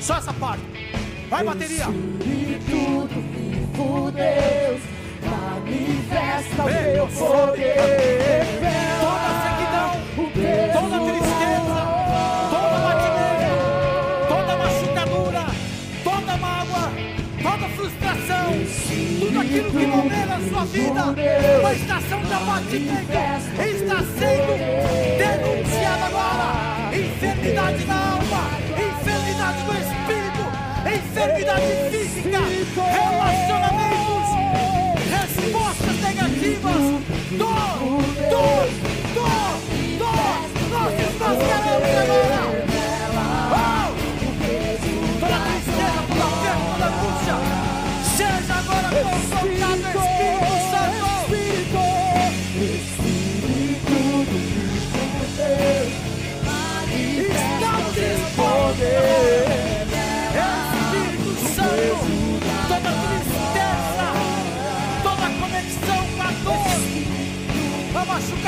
[0.00, 0.62] Só essa parte.
[1.30, 1.86] Vai bateria.
[1.88, 3.47] Espírito do vivo
[3.78, 4.80] Deus,
[5.22, 8.42] manifesta o teu poder.
[8.98, 11.78] Toda sequidão, o peso toda tristeza,
[12.50, 13.54] toda batimento,
[14.26, 15.44] toda machucadura,
[16.02, 16.86] toda mágoa,
[17.40, 18.46] toda frustração,
[19.20, 21.02] tudo aquilo que mover a sua vida,
[21.60, 23.12] uma estação de abatimento
[23.60, 24.54] está sendo
[25.18, 26.48] denunciada agora.
[26.96, 29.97] Enfermidade na alma, enfermidade no espírito,
[30.94, 32.40] enfermidade física,
[32.76, 34.28] relacionamentos,
[35.10, 36.82] respostas negativas,
[37.32, 37.78] dor,
[38.30, 38.68] dor,
[39.14, 39.50] dor,
[39.98, 40.38] dor,
[40.70, 42.57] nós desmascaramos agora.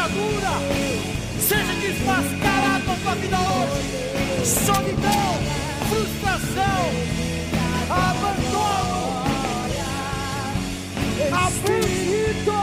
[0.03, 0.09] A
[1.39, 4.47] seja desmascarado na tua vida hoje.
[4.47, 5.39] Solidão,
[5.91, 6.83] frustração,
[7.91, 9.25] abandono,
[11.33, 12.57] abuso,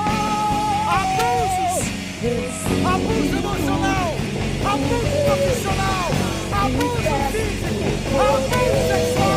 [0.89, 1.85] abusos,
[2.85, 4.15] abuso emocional,
[4.65, 6.09] abuso profissional,
[6.51, 7.85] abuso físico,
[8.19, 9.36] abuso sexual.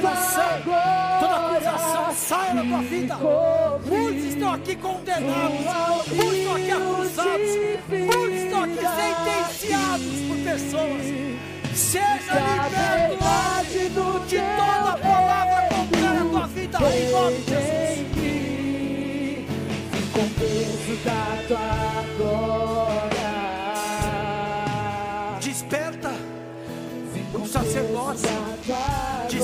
[0.00, 0.62] condenação,
[1.20, 3.16] toda acusação, saia da tua vida.
[3.86, 7.50] Muitos estão aqui condenados, muitos estão aqui acusados,
[7.90, 8.80] muitos estão aqui
[9.56, 11.06] sentenciados por pessoas.
[11.74, 13.88] Seja liberto hoje
[14.28, 18.10] de toda palavra contrária à tua vida, em nome de Jesus.
[20.12, 22.09] com o peso da tua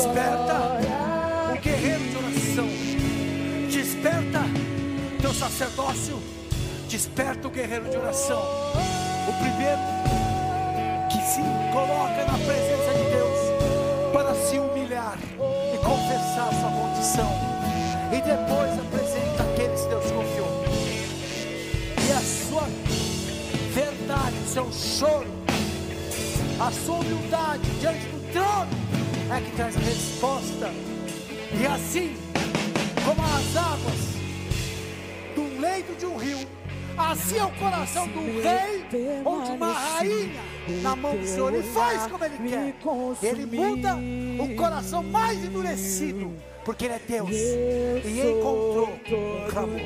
[0.06, 0.56] desperta.
[1.52, 2.68] O guerreiro de oração,
[3.70, 4.40] desperta
[5.20, 6.22] teu sacerdócio,
[6.88, 8.40] desperta o guerreiro de oração.
[9.28, 9.80] O primeiro
[11.10, 11.40] que se
[11.72, 15.18] coloca na presença de Deus para se humilhar
[15.74, 17.30] e confessar sua condição,
[18.12, 20.64] e depois apresenta aqueles que Deus confiou,
[22.06, 22.68] e a sua
[23.74, 25.36] verdade, seu choro
[26.58, 28.85] a sua humildade diante do trono
[29.34, 30.70] é que traz a resposta.
[31.58, 32.16] E assim,
[33.04, 34.16] como as águas
[35.34, 36.38] do leito de um rio,
[36.96, 38.86] assim é o coração do rei
[39.24, 40.42] ou de uma rainha
[40.82, 41.52] na mão do Senhor.
[41.52, 42.74] Ele faz como ele quer.
[43.22, 43.96] Ele muda
[44.38, 46.32] o coração mais endurecido,
[46.64, 49.80] porque ele é Deus e encontrou um clamor.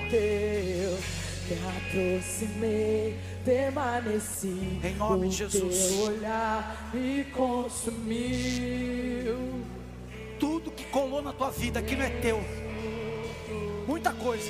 [1.50, 4.80] Me aproximei, permaneci.
[4.84, 5.88] Em nome de Jesus.
[5.88, 8.20] Teu olhar me consumiu.
[10.38, 12.40] tudo que colou na tua vida que não é teu.
[13.86, 14.48] Muita coisa.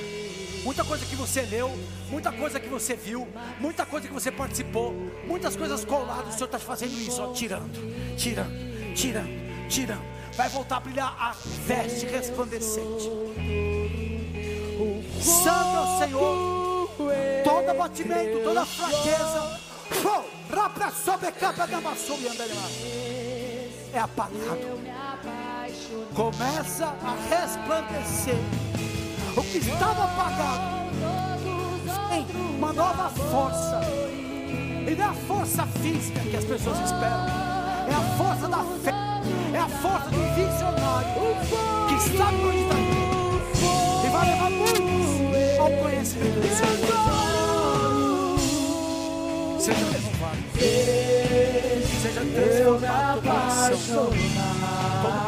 [0.63, 1.71] Muita coisa que você leu,
[2.11, 3.27] muita coisa que você viu,
[3.59, 4.93] muita coisa que você participou,
[5.27, 7.81] muitas coisas coladas, o Senhor está fazendo isso, ó, tirando,
[8.15, 10.05] tirando, tirando, tirando.
[10.37, 11.35] Vai voltar a brilhar a
[11.67, 13.09] veste resplandecente.
[15.19, 16.60] Santo é o Senhor,
[17.45, 19.61] todo abatimento, toda fraqueza,
[21.33, 21.81] capa da
[23.93, 24.81] é apagado.
[26.15, 28.37] Começa a resplandecer.
[29.37, 30.81] O que estava apagado
[32.13, 33.81] em uma nova força.
[34.87, 37.27] E não é a força física que as pessoas esperam,
[37.89, 38.95] é a força da fé,
[39.55, 41.15] é a força do visionário
[41.89, 42.91] que está indo.
[44.05, 45.20] E vai levar muitos
[45.61, 46.81] ao conhecimento do Senhor.
[49.61, 50.39] Seja renovado,
[52.03, 54.11] seja transformado o coração
[55.03, 55.21] todo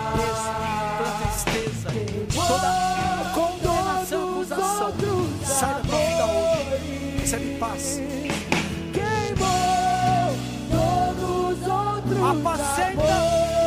[0.96, 1.88] toda tristeza,
[2.34, 2.70] toda
[3.34, 4.44] condenação,
[5.44, 8.00] sai da tua vida hoje, recebe paz,
[12.24, 13.14] apacenta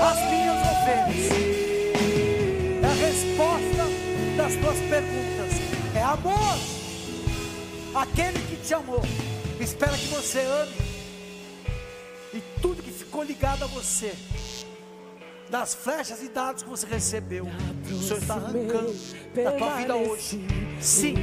[0.01, 1.26] as minhas ovelhas,
[2.82, 3.84] é a resposta
[4.38, 5.44] das tuas perguntas,
[6.05, 6.57] amor,
[7.95, 9.01] aquele que te amou,
[9.59, 10.75] espera que você ame,
[12.33, 14.13] e tudo que ficou ligado a você,
[15.49, 18.95] das flechas e dados que você recebeu, o Senhor está arrancando
[19.43, 20.45] da tua vida hoje.
[20.79, 21.15] Sim,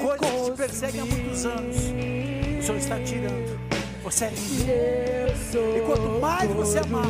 [0.00, 3.67] coisas que te perseguem há muitos anos, o Senhor está tirando.
[4.08, 7.04] Você é sou E quanto mais você amar,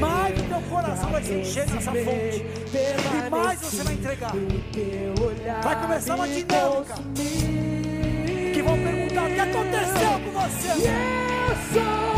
[0.00, 2.44] mais o teu coração vai se encher dessa fonte.
[2.74, 4.32] E mais você vai entregar.
[5.62, 6.94] Vai começar uma dinâmica.
[8.52, 12.13] Que vão perguntar o que aconteceu com você.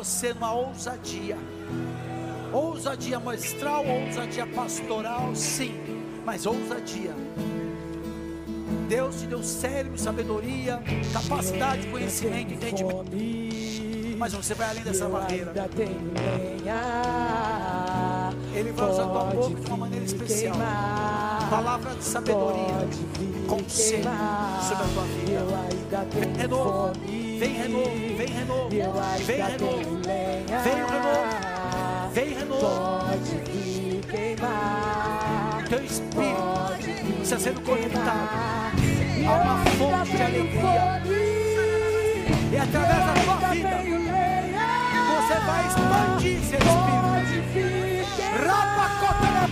[0.00, 1.36] você numa ousadia.
[2.50, 5.74] Ousadia maestral, ousadia pastoral, sim,
[6.24, 7.14] mas ousadia.
[8.88, 10.82] Deus te deu cérebro, sabedoria,
[11.12, 13.10] capacidade, conhecimento, entendimento.
[14.16, 15.52] Mas você vai além dessa barreira.
[18.54, 20.56] Ele vai usar tua boca de uma maneira especial.
[21.50, 22.88] Palavra de sabedoria,
[23.46, 24.10] conselho
[24.66, 26.42] sobre a tua vida.
[26.42, 27.19] É novo.
[27.40, 27.88] Vem renovo,
[28.18, 30.02] vem renovo, vem renovo.
[30.62, 32.60] Vem renovo, vem renovo.
[32.60, 35.64] Pode me queimar.
[35.70, 38.28] Teu espírito está sendo conectado
[39.26, 41.02] a uma fonte de alegria.
[42.52, 43.70] E através da tua vida,
[45.08, 47.80] você vai expandir seu espírito.
[48.44, 49.48] Rapa Copa da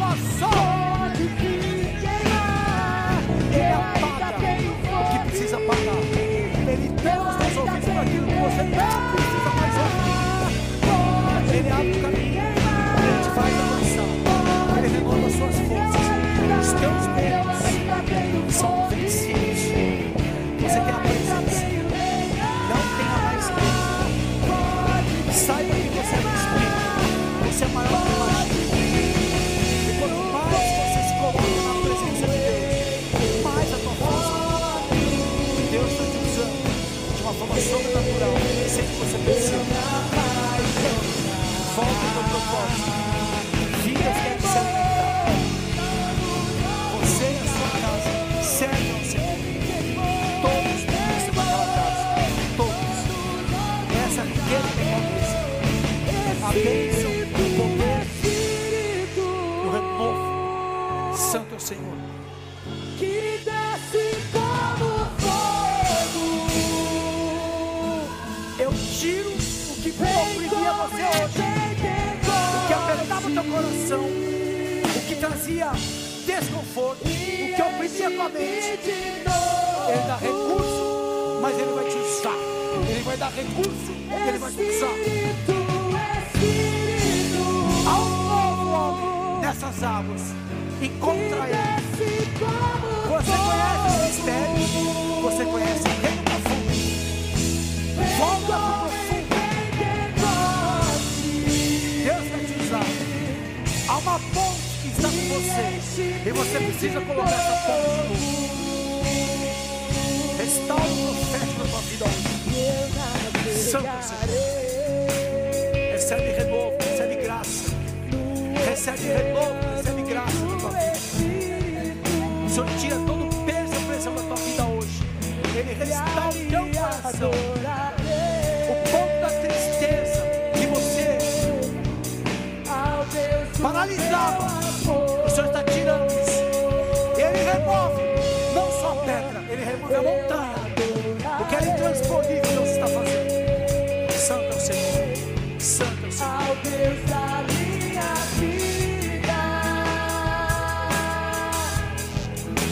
[8.58, 9.27] Say happy.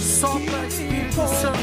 [0.01, 1.56] Sopra Espírito Santo.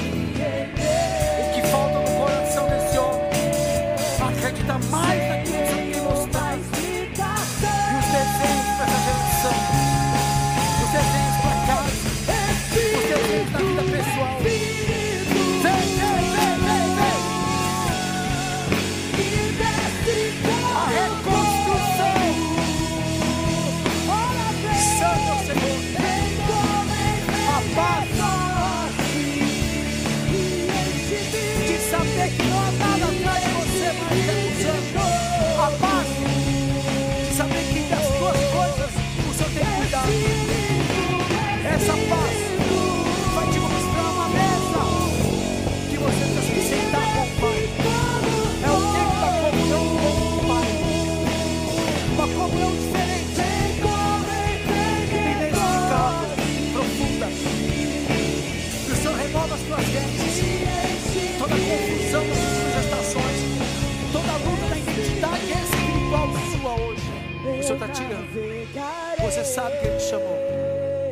[69.21, 70.37] Você sabe que Ele te chamou.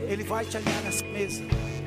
[0.07, 1.43] Ele vai te alinhar nessa mesa.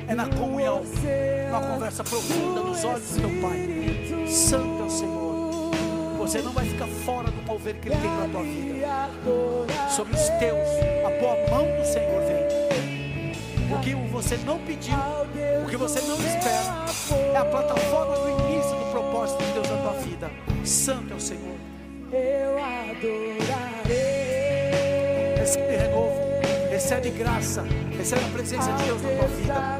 [0.07, 4.27] É na comunhão, numa conversa profunda nos olhos do teu Pai.
[4.27, 5.71] Santo é o Senhor.
[6.17, 9.89] Você não vai ficar fora do mover que Ele tem na tua vida.
[9.89, 10.67] Sobre os teus,
[11.05, 12.45] a boa mão do Senhor vem.
[13.71, 14.95] O que você não pediu,
[15.63, 16.85] o que você não espera,
[17.33, 20.31] é a plataforma do início do propósito de Deus na tua vida.
[20.63, 21.57] Santo é o Senhor.
[22.11, 23.64] Eu adorar.
[25.45, 26.19] Recebe renovo,
[26.71, 27.63] recebe graça,
[27.95, 29.79] recebe a presença de Deus na tua vida.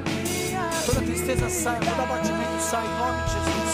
[0.85, 3.64] Toda tristeza sai, todo abatimento sai, em nome de Jesus.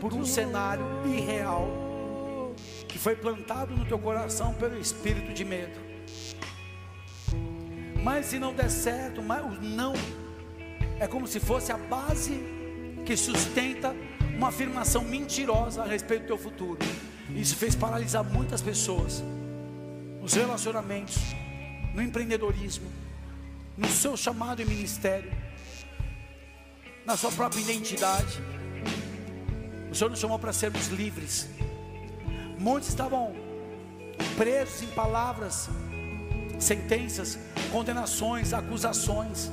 [0.00, 1.84] Por um cenário irreal
[2.88, 5.78] que foi plantado no teu coração pelo espírito de medo.
[8.02, 9.24] Mas se não der certo, o
[9.62, 9.94] não
[11.00, 12.38] é como se fosse a base
[13.04, 13.94] que sustenta
[14.36, 16.78] uma afirmação mentirosa a respeito do teu futuro.
[17.34, 19.22] Isso fez paralisar muitas pessoas
[20.20, 21.16] nos relacionamentos,
[21.94, 22.90] no empreendedorismo,
[23.76, 25.32] no seu chamado e ministério,
[27.04, 28.40] na sua própria identidade.
[29.94, 31.48] O Senhor nos chamou para sermos livres.
[32.58, 33.32] Muitos estavam
[34.36, 35.68] presos em palavras,
[36.58, 37.38] sentenças,
[37.70, 39.52] condenações, acusações.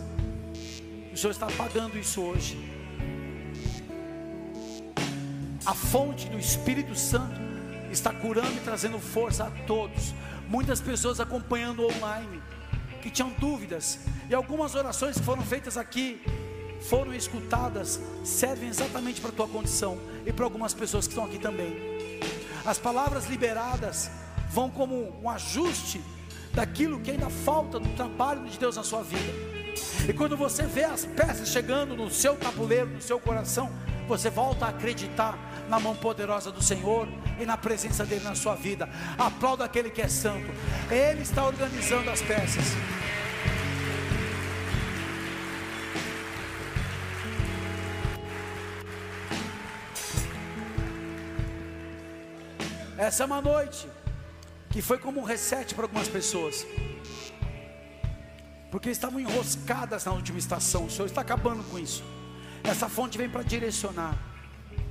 [1.14, 2.58] O Senhor está pagando isso hoje.
[5.64, 7.40] A fonte do Espírito Santo
[7.92, 10.12] está curando e trazendo força a todos.
[10.48, 12.42] Muitas pessoas acompanhando online
[13.04, 16.20] que tinham dúvidas e algumas orações que foram feitas aqui
[16.82, 21.38] foram escutadas, servem exatamente para a tua condição e para algumas pessoas que estão aqui
[21.38, 21.78] também.
[22.66, 24.10] As palavras liberadas
[24.50, 26.02] vão como um ajuste
[26.54, 29.52] daquilo que ainda falta do trabalho de Deus na sua vida.
[30.08, 33.72] E quando você vê as peças chegando no seu tabuleiro, no seu coração,
[34.08, 35.38] você volta a acreditar
[35.70, 37.08] na mão poderosa do Senhor
[37.40, 38.90] e na presença dele na sua vida.
[39.18, 40.52] Aplauda aquele que é santo.
[40.90, 42.66] Ele está organizando as peças.
[53.08, 53.90] Essa é uma noite
[54.70, 56.68] que foi como um reset para algumas pessoas,
[58.70, 60.86] porque estavam enroscadas na última estação.
[60.86, 62.04] O Senhor está acabando com isso.
[62.64, 64.16] Essa fonte vem para direcionar.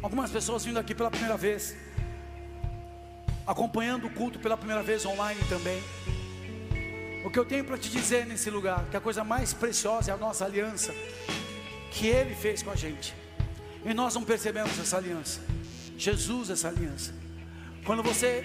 [0.03, 1.77] Algumas pessoas vindo aqui pela primeira vez,
[3.47, 5.81] acompanhando o culto pela primeira vez online também.
[7.25, 10.15] O que eu tenho para te dizer nesse lugar, que a coisa mais preciosa é
[10.15, 10.93] a nossa aliança,
[11.93, 13.15] que Ele fez com a gente,
[13.85, 15.41] e nós não percebemos essa aliança.
[15.97, 17.20] Jesus, essa aliança.
[17.85, 18.45] Quando você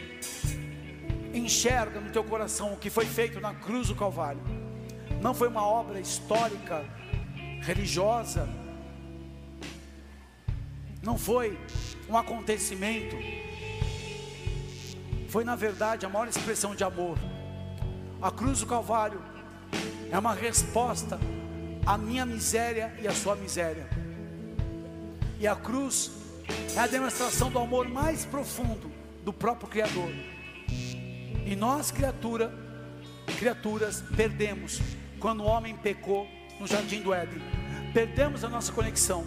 [1.34, 4.42] enxerga no teu coração o que foi feito na cruz do Calvário,
[5.22, 6.86] não foi uma obra histórica,
[7.62, 8.48] religiosa,
[11.04, 11.60] não foi
[12.08, 13.16] um acontecimento,
[15.28, 17.18] foi na verdade a maior expressão de amor.
[18.22, 19.22] A cruz do Calvário
[20.10, 21.20] é uma resposta
[21.86, 23.88] à minha miséria e à sua miséria,
[25.38, 26.12] e a cruz
[26.76, 28.95] é a demonstração do amor mais profundo
[29.26, 30.10] do próprio Criador.
[31.46, 32.54] E nós, criatura,
[33.38, 34.80] criaturas, perdemos
[35.20, 36.28] quando o homem pecou
[36.60, 37.42] no jardim do Éden.
[37.92, 39.26] Perdemos a nossa conexão.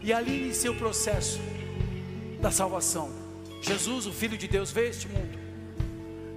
[0.00, 1.40] E ali inicia o processo
[2.40, 3.10] da salvação.
[3.60, 5.38] Jesus, o Filho de Deus, veio a este mundo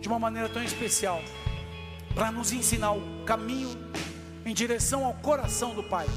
[0.02, 1.22] de uma maneira tão especial
[2.14, 3.70] para nos ensinar o caminho
[4.46, 6.08] em direção ao coração do Pai.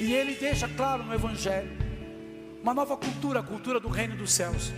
[0.00, 1.70] E ele deixa claro no Evangelho
[2.62, 4.72] uma nova cultura, a cultura do reino dos céus.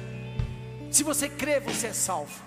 [0.93, 2.39] Se você crê, você é salvo.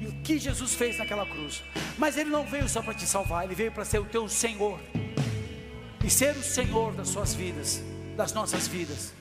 [0.00, 1.62] E o que Jesus fez naquela cruz?
[1.98, 4.80] Mas ele não veio só para te salvar, ele veio para ser o teu Senhor.
[6.02, 7.82] e ser o Senhor das suas vidas,
[8.16, 9.12] das nossas vidas.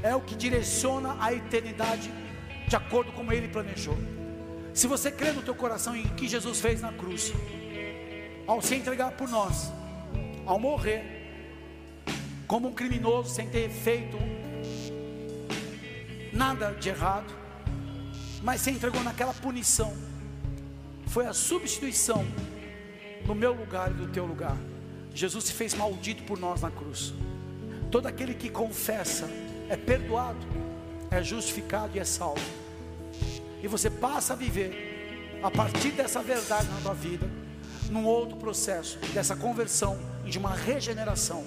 [0.00, 2.12] É o que direciona a eternidade
[2.68, 3.98] de acordo com ele planejou.
[4.72, 7.32] Se você crê no teu coração em que Jesus fez na cruz,
[8.46, 9.72] ao se entregar por nós,
[10.46, 11.02] ao morrer,
[12.46, 14.16] como um criminoso sem ter feito
[16.32, 17.39] nada de errado,
[18.42, 19.92] mas se entregou naquela punição,
[21.06, 22.24] foi a substituição
[23.26, 24.56] no meu lugar e no teu lugar.
[25.14, 27.12] Jesus se fez maldito por nós na cruz.
[27.90, 29.28] Todo aquele que confessa
[29.68, 30.38] é perdoado,
[31.10, 32.40] é justificado e é salvo.
[33.62, 37.28] E você passa a viver a partir dessa verdade na tua vida,
[37.90, 41.44] num outro processo, dessa conversão e de uma regeneração.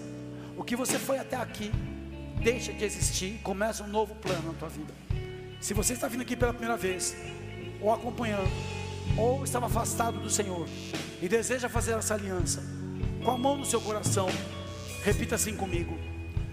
[0.57, 1.71] O que você foi até aqui
[2.41, 4.93] deixa de existir, começa um novo plano na tua vida.
[5.63, 7.15] Se você está vindo aqui pela primeira vez,
[7.79, 8.51] ou acompanhando,
[9.17, 10.67] ou estava afastado do Senhor
[11.21, 12.61] e deseja fazer essa aliança,
[13.23, 14.27] com a mão no seu coração,
[15.05, 15.97] repita assim comigo: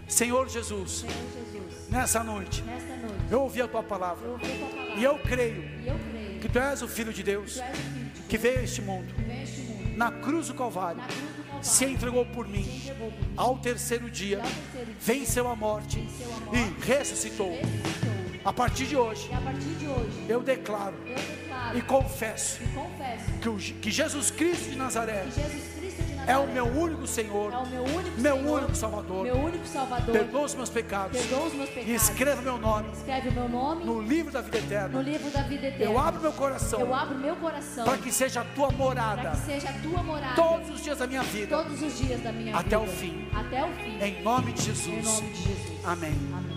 [0.06, 4.44] Senhor Jesus, Senhor Jesus, nessa noite, nesta noite, eu ouvi a tua palavra eu ouvi
[4.46, 7.24] a tua palavra e eu creio e eu creio que tu és o Filho de
[7.24, 10.54] Deus Filho de Deus que veio a este mundo, que este mundo, na cruz do
[10.54, 14.36] Calvário, na cruz do Calvário, se entregou por mim, entregou por mim, ao terceiro dia,
[14.36, 17.50] ao terceiro dia, venceu a morte venceu a morte, e ressuscitou.
[17.50, 18.19] ressuscitou.
[18.44, 22.66] A partir de hoje, E partir de hoje, eu declaro eu declaro e confesso e
[22.68, 26.46] confesso que, o- que Jesus Cristo de Nazaré que Jesus Cristo de Nazaré é o
[26.46, 29.22] meu único Senhor, é o meu único meu Senhor, único Salvador.
[29.24, 30.12] meu único Salvador.
[30.12, 32.02] Perdoa os meus pecados os meus e pecados.
[32.02, 35.02] escreva meu nome Escreve o meu nome no livro da vida eterna.
[35.02, 35.84] da vida eterna.
[35.84, 39.72] Eu abro meu coração Eu abro meu coração para que seja a tua morada a
[39.82, 42.80] tua morada todos os dias da minha vida, todos os dias da minha Até vida.
[42.80, 43.28] o fim.
[43.34, 43.98] Até o fim.
[44.02, 45.04] em nome de Em Jesus.
[45.04, 45.84] nome de Jesus.
[45.84, 46.12] Amém.
[46.32, 46.49] Amém.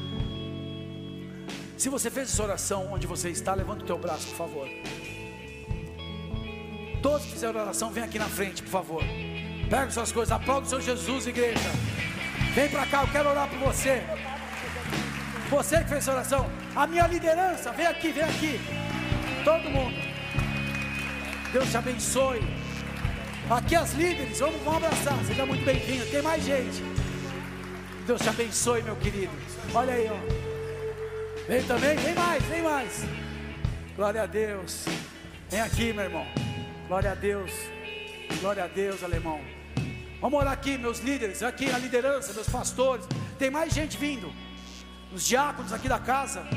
[1.78, 4.70] Se você fez essa oração onde você está, levanta o teu braço, por favor.
[7.02, 9.04] Todos que fizeram oração, vem aqui na frente, por favor.
[9.70, 11.70] Pega suas coisas, aplauda o seu Jesus, igreja.
[12.54, 14.04] Vem para cá, eu quero orar por você.
[15.50, 18.60] Você que fez essa oração, a minha liderança, vem aqui, vem aqui.
[19.44, 19.96] Todo mundo.
[21.52, 22.42] Deus te abençoe.
[23.50, 25.18] Aqui as líderes, vamos, vamos abraçar.
[25.26, 26.06] Seja muito bem-vindo.
[26.06, 26.82] Tem mais gente.
[28.08, 29.34] Deus te abençoe, meu querido.
[29.74, 30.53] Olha aí, ó.
[31.48, 33.04] Vem também, vem mais, vem mais.
[33.98, 34.86] Glória a Deus.
[35.50, 36.26] Vem aqui, meu irmão.
[36.88, 37.52] Glória a Deus.
[38.40, 39.42] Glória a Deus, alemão.
[40.22, 43.06] Vamos orar aqui, meus líderes, aqui a liderança, meus pastores.
[43.38, 44.34] Tem mais gente vindo.
[45.14, 46.48] Os diáconos aqui da casa.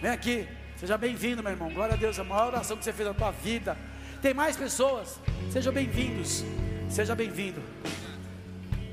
[0.00, 0.46] Vem aqui.
[0.76, 1.68] Seja bem-vindo, meu irmão.
[1.74, 2.16] Glória a Deus.
[2.20, 3.76] A maior oração que você fez na tua vida.
[4.22, 5.18] Tem mais pessoas.
[5.50, 6.44] Sejam bem-vindos.
[6.88, 7.60] Seja bem-vindo.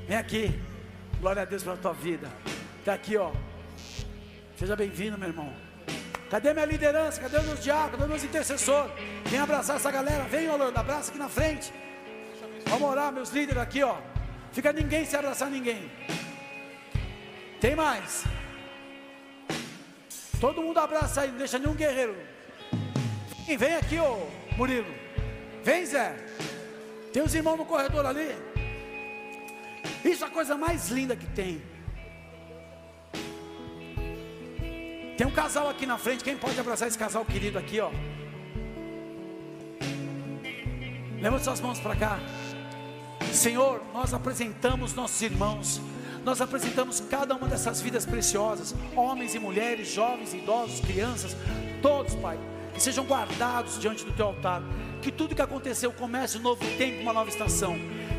[0.08, 0.60] Vem aqui.
[1.20, 2.28] Glória a Deus pela tua vida.
[2.80, 3.30] Está aqui, ó.
[4.56, 5.52] Seja bem-vindo, meu irmão.
[6.30, 7.20] Cadê minha liderança?
[7.20, 7.90] Cadê os meus diáconos?
[7.90, 8.92] Cadê os meus intercessores?
[9.26, 10.24] Vem abraçar essa galera.
[10.24, 11.72] Vem, Holanda, abraça aqui na frente.
[12.66, 13.96] Vamos orar, meus líderes aqui, ó.
[14.52, 15.90] Fica ninguém sem abraçar ninguém.
[17.60, 18.24] Tem mais.
[20.40, 22.16] Todo mundo abraça aí, não deixa nenhum guerreiro.
[23.46, 24.94] Vem, vem aqui, ô Murilo.
[25.64, 26.14] Vem, Zé.
[27.12, 28.30] Tem os irmãos no corredor ali.
[30.04, 31.60] Isso é a coisa mais linda que tem.
[35.16, 36.24] Tem um casal aqui na frente.
[36.24, 37.90] Quem pode abraçar esse casal querido aqui, ó?
[41.20, 42.18] Levante suas mãos para cá.
[43.32, 45.80] Senhor, nós apresentamos nossos irmãos.
[46.24, 51.36] Nós apresentamos cada uma dessas vidas preciosas, homens e mulheres, jovens, idosos, crianças,
[51.82, 52.38] todos, Pai,
[52.72, 54.62] que sejam guardados diante do teu altar.
[55.02, 57.76] Que tudo que aconteceu comece um novo tempo, uma nova estação.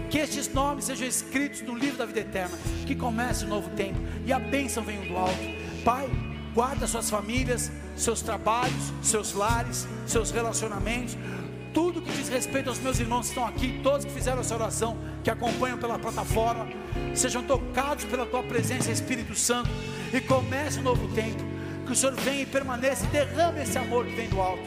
[0.09, 2.55] Que estes nomes sejam escritos no livro da vida eterna.
[2.85, 5.55] Que comece um novo tempo e a bênção venha do alto.
[5.83, 6.07] Pai,
[6.55, 11.15] guarda suas famílias, seus trabalhos, seus lares, seus relacionamentos
[11.75, 14.97] tudo que diz respeito aos meus irmãos que estão aqui, todos que fizeram essa oração,
[15.21, 16.65] que acompanham pela plataforma,
[17.13, 19.69] sejam tocados pela tua presença, Espírito Santo,
[20.13, 21.43] e comece um novo tempo.
[21.85, 24.63] Que o Senhor venha e permaneça e derrame esse amor que vem do alto.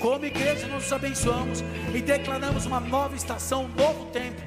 [0.00, 1.62] Como igreja, nós nos abençoamos
[1.94, 4.42] e declaramos uma nova estação, um novo tempo.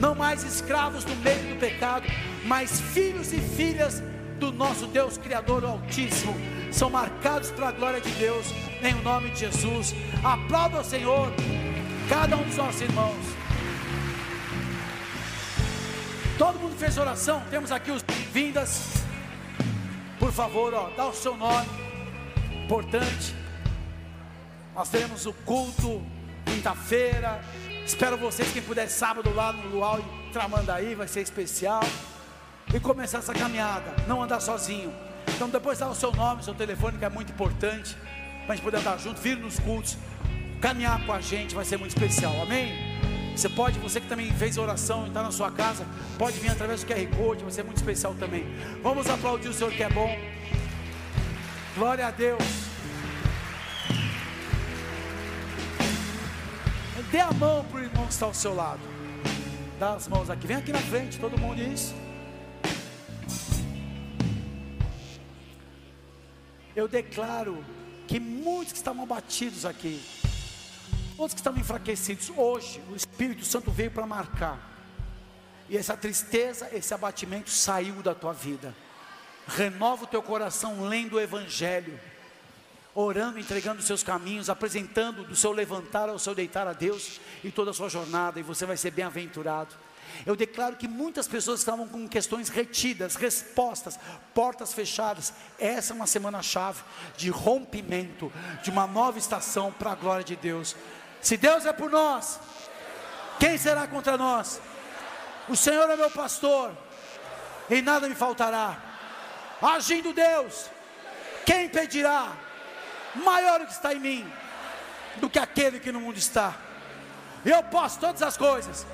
[0.00, 2.04] Não mais escravos do meio do pecado,
[2.46, 4.02] mas filhos e filhas
[4.38, 6.34] do nosso Deus Criador Altíssimo.
[6.72, 8.46] São marcados pela glória de Deus,
[8.82, 9.94] em o nome de Jesus.
[10.22, 11.32] Aplauda o Senhor,
[12.08, 13.24] cada um dos nossos irmãos.
[16.38, 18.02] Todo mundo fez oração, temos aqui os
[18.32, 18.94] vindas.
[20.18, 21.68] Por favor, ó, dá o seu nome.
[22.64, 23.34] Importante.
[24.74, 26.00] Nós teremos o culto
[26.44, 27.40] quinta-feira.
[27.84, 31.82] Espero vocês, quem puder, sábado lá no Luau em Tramandaí, vai ser especial.
[32.74, 34.92] E começar essa caminhada, não andar sozinho.
[35.34, 37.96] Então depois dá o seu nome, seu telefone, que é muito importante.
[38.44, 39.96] Para a gente poder andar junto, vir nos cultos,
[40.60, 42.74] caminhar com a gente, vai ser muito especial, amém?
[43.34, 45.86] Você pode, você que também fez oração e está na sua casa,
[46.18, 48.44] pode vir através do QR Code, vai ser muito especial também.
[48.82, 50.10] Vamos aplaudir o Senhor que é bom.
[51.76, 52.68] Glória a Deus.
[57.10, 58.80] Dê a mão para o irmão que está ao seu lado.
[59.78, 60.46] Dá as mãos aqui.
[60.46, 61.94] Vem aqui na frente, todo mundo isso.
[66.78, 67.64] Eu declaro
[68.06, 70.00] que muitos que estavam abatidos aqui,
[71.16, 74.60] todos que estavam enfraquecidos, hoje o Espírito Santo veio para marcar.
[75.68, 78.72] E essa tristeza, esse abatimento saiu da tua vida.
[79.48, 81.98] Renova o teu coração lendo o Evangelho
[82.94, 87.50] orando, entregando os seus caminhos, apresentando do seu levantar ao seu deitar a Deus e
[87.50, 89.74] toda a sua jornada, e você vai ser bem-aventurado.
[90.26, 93.98] Eu declaro que muitas pessoas estavam com questões retidas, respostas,
[94.34, 95.32] portas fechadas.
[95.58, 96.82] Essa é uma semana-chave
[97.16, 98.32] de rompimento,
[98.62, 100.76] de uma nova estação para a glória de Deus.
[101.20, 102.38] Se Deus é por nós,
[103.38, 104.60] quem será contra nós?
[105.48, 106.72] O Senhor é meu pastor,
[107.70, 108.82] e nada me faltará.
[109.60, 110.70] Agindo Deus,
[111.44, 112.36] quem impedirá?
[113.14, 114.32] maior o que está em mim
[115.16, 116.54] do que aquele que no mundo está.
[117.44, 118.86] Eu posso todas as coisas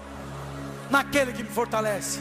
[0.91, 2.21] naquele que me fortalece.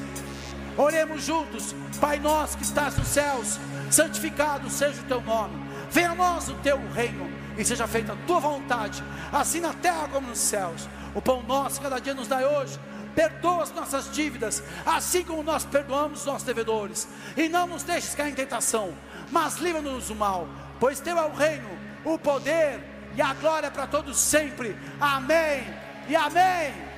[0.78, 3.60] Oremos juntos, Pai nosso que estás nos céus,
[3.90, 5.54] santificado seja o teu nome.
[5.92, 10.08] Venha a nós o teu reino e seja feita a tua vontade, assim na terra
[10.12, 10.90] como nos céus.
[11.14, 12.80] O pão nosso cada dia nos dá hoje.
[13.14, 17.08] Perdoa as nossas dívidas, assim como nós perdoamos os nossos devedores.
[17.38, 18.92] E não nos deixes cair em tentação,
[19.32, 20.48] mas livra-nos do mal,
[20.80, 21.70] pois teu é o reino,
[22.04, 22.84] o poder
[23.16, 24.76] e a glória para todos sempre.
[25.00, 25.64] Amém
[26.10, 26.93] e amém.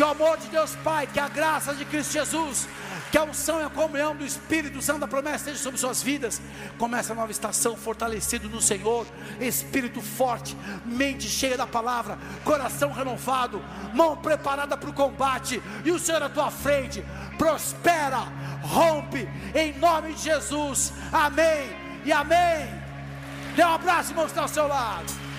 [0.00, 2.66] Que o amor de Deus Pai, que a graça de Cristo Jesus,
[3.12, 6.40] que a unção e a comunhão do Espírito Santo da promessa esteja sobre suas vidas.
[6.78, 9.06] Começa a nova estação, fortalecido no Senhor,
[9.38, 10.56] espírito forte,
[10.86, 13.62] mente cheia da palavra, coração renovado,
[13.92, 17.04] mão preparada para o combate, e o Senhor à tua frente.
[17.36, 18.20] Prospera,
[18.62, 20.94] rompe, em nome de Jesus.
[21.12, 22.70] Amém e amém.
[23.54, 25.29] Dê um abraço e mostre ao seu lado.